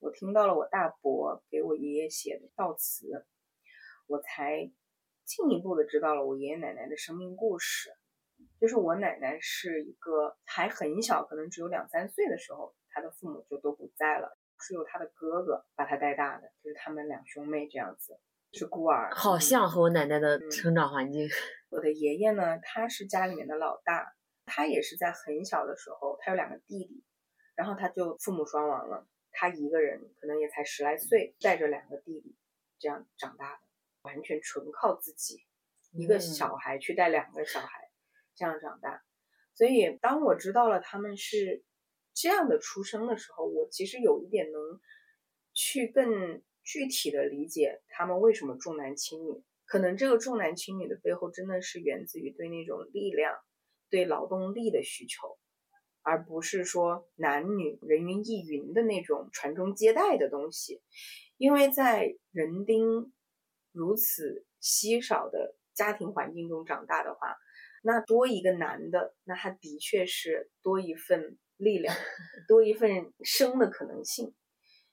[0.00, 3.26] 我听到了我大伯给我爷爷写的悼词，
[4.06, 4.70] 我才
[5.24, 7.90] 进一步的知道了我爷爷奶奶的生命故事。
[8.60, 14.38] 就是我奶奶是一个还很小，可能只有两三岁的时候，她的父母就都不在了。
[14.60, 18.18] 是由她的哥哥把她带大的，就是他们两兄妹这样子，
[18.52, 19.10] 是孤儿。
[19.14, 21.28] 好像和我奶奶的嗯成长环境。
[21.70, 24.14] 我的爷爷呢，他是家里面的老大，
[24.46, 27.04] 他也是在很小的时候，他有两个弟弟，
[27.56, 32.36] 然后他就父母双亡了，他一个人可能也才十来岁，带着两个弟弟
[32.78, 33.60] 这样长大的，
[34.02, 35.44] 完全纯靠自己，
[35.92, 37.83] 一个嗯小孩去带两个小孩，
[38.36, 39.02] 这样长大。
[39.54, 41.62] 所以当我知道了他们是
[42.12, 44.60] 这样的出生的时候，我其实有一点能
[45.52, 49.42] 去更具体的理解他们为什么重男轻女。
[49.66, 53.34] 可能这个重男轻女的背后，真的是源自于对那种力量、
[53.88, 55.38] 对劳动力的需求，
[56.02, 60.82] 而不是说男女人云亦云的那种传宗接代的东西。
[61.36, 63.12] 因为在人丁
[63.72, 67.34] 如此稀少的家庭环境中长大的话，
[67.86, 71.94] 那多一个男的，那他的确是多一份力量，
[72.48, 74.34] 多一份生的可能性。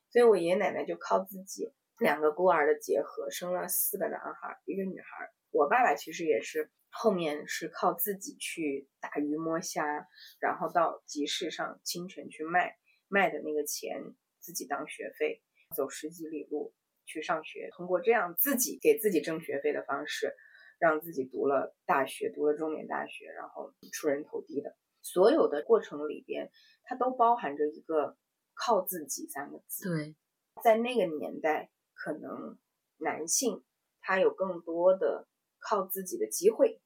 [0.09, 5.31] 所以我爷爷奶奶就靠自己两个孤儿的结合，生了四个男孩，一个女孩。
[5.51, 10.05] 我爸爸其实也是后面是靠自己去打鱼摸虾，
[10.41, 12.75] 然后到集市上清晨去卖，
[13.07, 14.03] 卖的那个钱
[14.41, 15.41] 自己当学费，
[15.77, 16.73] 走十几里路
[17.05, 20.35] 去上学，通过这样自己给自己挣学费的方式，
[20.81, 24.75] 让自己读了大学，读了重点大学，然后出人头地的。
[25.03, 26.51] 所有的过程里边，
[26.83, 28.17] 它都包含着一个
[28.55, 29.87] 靠自己三个字。
[29.87, 30.15] 对，
[30.63, 32.57] 在那个年代，可能
[32.97, 33.63] 男性
[34.01, 35.27] 他有更多的
[35.59, 36.81] 靠自己的机会。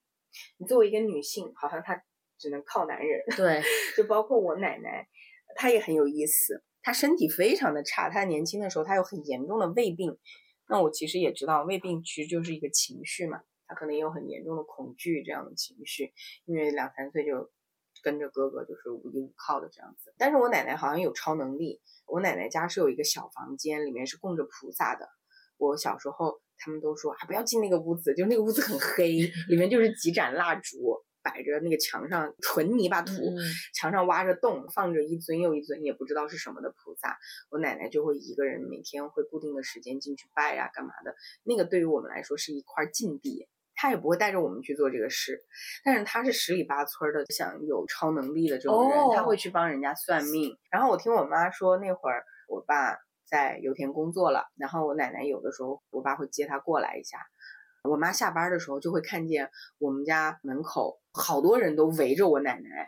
[0.57, 2.03] 你作为一个女性，好像她
[2.37, 3.23] 只能靠男人。
[3.37, 3.63] 对，
[3.95, 5.07] 就包括我奶奶，
[5.55, 6.65] 她也很有意思。
[6.81, 10.17] 她身体非常的差，她年轻的时候她有很严重的胃病。
[10.67, 16.13] 那我其实也知道，胃病其实就是一个情绪嘛，她可能也有很严重的恐惧这样的情绪，
[16.45, 17.51] 因为两三岁就
[18.03, 20.13] 跟着哥哥就是无依无靠的这样子。
[20.17, 25.07] 但是我奶奶好像有超能力，我奶奶家是有一个小房间，里面是供着菩萨的。
[25.57, 31.03] 我小时候他们都说啊，不要进那个屋子，就那个屋子很黑，里面就是几盏蜡烛。
[31.25, 33.35] 摆着那个墙上纯泥巴土，嗯
[33.73, 37.17] 墙上挖着洞，放着一尊又一尊也不知道是什么的菩萨。
[37.49, 41.15] 我奶奶就会一个人每天会固定的时间进去拜呀、干嘛的。
[41.41, 43.47] 那个对于我们来说是一块禁地，
[43.85, 45.39] 她也不会带着我们去做这个事。
[45.83, 50.57] 但是他是十里八村的想有超能力的这种人，哦她会去帮人家算命。
[50.71, 52.97] 然后我听我妈说，那会儿我爸
[53.29, 57.19] 在油田工作了，然后我奶奶有的时候我爸会接她过来一下。
[57.87, 62.85] 我妈下班的时候就会看见我们家门口好多人都围着我奶奶，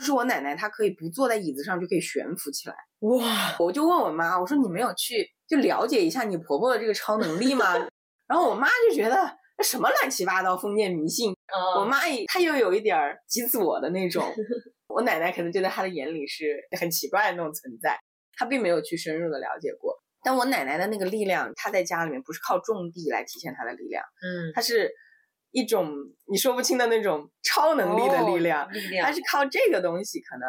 [0.00, 2.74] 就是我奶奶她可以不坐在椅子上就可以悬浮起来。
[3.00, 7.74] 哇，我就问我妈，我说你没有去就了解一下你婆婆的这个超能力吗？
[8.26, 9.16] 然后我妈就觉得
[9.58, 11.34] 那什么乱七八糟封建迷信，
[11.74, 14.24] 我我妈也她又有一点儿极左的那种，
[14.88, 17.98] 我奶奶可能就在她的眼里是很奇怪的那种存在，
[18.34, 19.96] 她并没有去深入的了解过。
[20.24, 24.90] 但我奶奶的那个力量，她在家里面不是靠种地来体现她的力量，嗯，她是
[25.50, 25.92] 一种
[26.30, 30.48] 你说不清的那种超能力的力量，哦力量她是靠这个东西可能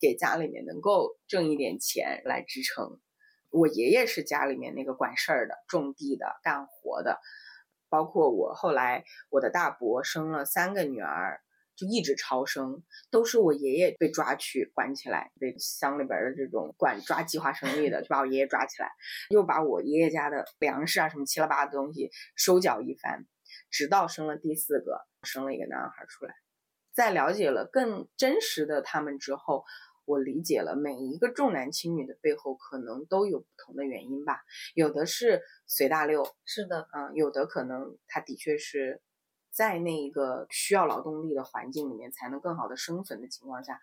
[0.00, 2.98] 给家里面能够挣一点钱来支撑。
[3.50, 7.18] 我爷爷是家里面那个管事儿的、种地的、干活的，
[7.90, 11.40] 包括我后来我的大伯生了三个女儿，
[11.76, 18.90] 就一直超生，都是我爷爷被抓去关起来，被乡里边的这种管抓计划生育的，就把我爷爷抓起来，
[19.30, 23.26] 又把我爷爷家的粮食啊什么七了八的东西收缴一番，
[23.70, 26.34] 直到生了第四个，生了一个男孩出来。
[26.92, 29.64] 在了解了更真实的他们之后，
[30.10, 34.40] 我理解了每一个重男轻女的背后可能都有不同的原因吧。
[34.74, 39.00] 有的是随大溜，是的，嗯，有的可能他的确是
[39.52, 43.80] 在那一个需要劳动力的环境里面才能更好的生存的情况下，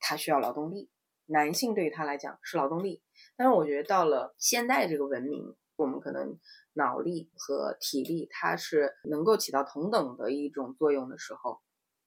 [0.00, 0.88] 他需要劳动力。
[1.26, 3.02] 男性对于他来讲是劳动力，
[3.36, 6.38] 但是我觉得到了现代这个文明，我们可能
[6.72, 11.60] 脑力和体力它是能够起到同等的一种作用的时候，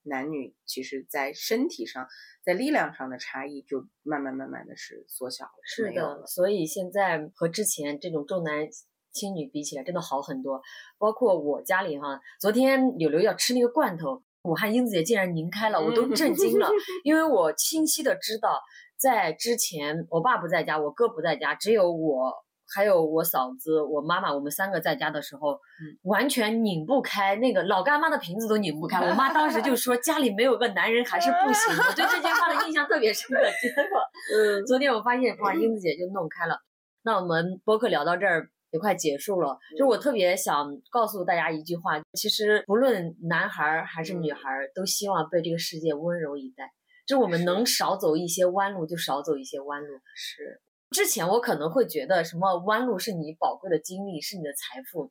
[0.04, 2.08] 男女其实在身体上、
[2.44, 6.26] 在力量上的差异就慢慢慢慢的是缩小了，是的。
[6.26, 8.68] 所以现在和之前这种重男
[9.12, 10.62] 轻女比起来，真的好很多。
[10.98, 16.70] 包括我家里哈，昨天柳柳要吃那个罐头，武汉英子姐竟然拧开了，我都 震惊了，
[17.04, 18.60] 因为我清晰的知道，
[18.98, 22.34] 在之前我爸不在家，我哥不在家，只有我
[22.74, 29.00] 还有我嫂子、我妈妈，我们三个在家的时候，嗯完全拧不开那个老干妈的瓶子都拧不开。
[29.00, 31.78] 我妈当时就说家里没有个男人还是不行。
[31.78, 33.42] 我对这句话的印象特别深刻。
[33.62, 34.00] 结果
[34.36, 36.58] 嗯昨天我发现哇，英子姐就弄开了。
[37.04, 46.72] 那我们播客聊到这儿也快结束了，就我特别想告诉大家一句话，其实不论男孩儿还是女孩儿，都希望被这个世界温柔以待。
[47.08, 50.00] 就我们能少走一些弯路，就少走一些弯路。
[50.16, 50.62] 是，
[50.92, 55.10] 之前我可能会觉得什么弯路是你宝贵的经历，是你的财富，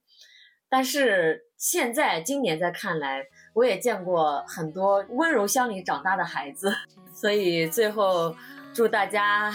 [0.69, 3.25] 但是现在今年在看来，
[3.55, 6.71] 我也见过很多温柔乡里长大的孩子，
[7.15, 8.37] 所以最后
[8.75, 9.51] 祝大家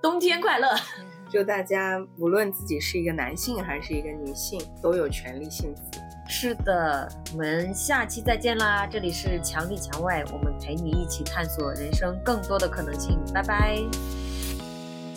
[0.00, 0.68] 冬天快乐。
[1.30, 5.82] 祝大家无论自己是一个男性还是一个女性，都有权利幸福。
[6.26, 8.86] 是的，我们下期再见啦！
[8.86, 13.18] 这里是墙里墙外，我们陪你一起探索人生更多的可能性。
[13.34, 13.78] 拜拜。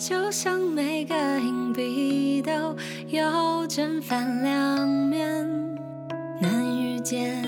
[0.00, 2.74] 就像每个硬币都
[3.08, 5.46] 有正反两面，
[6.40, 7.44] 难遇见。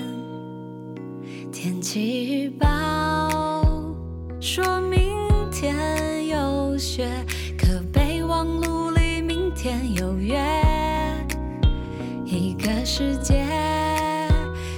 [1.51, 2.69] 天气预报
[4.39, 5.01] 说明
[5.51, 7.09] 天有雪，
[7.57, 10.39] 可备忘录里明天有约。
[12.23, 13.43] 一个世界，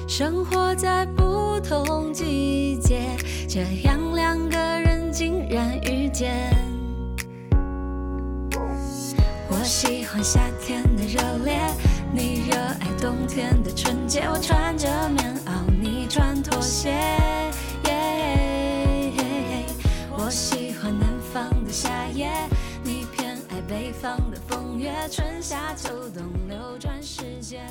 [0.08, 3.02] 生活在不同季节，
[3.50, 6.65] 这样两个人竟然遇见。
[9.66, 11.60] 我喜欢夏天的热烈，
[12.14, 14.22] 你热爱冬天的纯洁。
[14.32, 16.94] 我穿着棉袄，你穿拖鞋。
[20.12, 22.30] 我喜欢南方的夏夜，
[22.84, 24.94] 你偏爱北方的风月。
[25.10, 27.66] 春夏秋冬流转时间。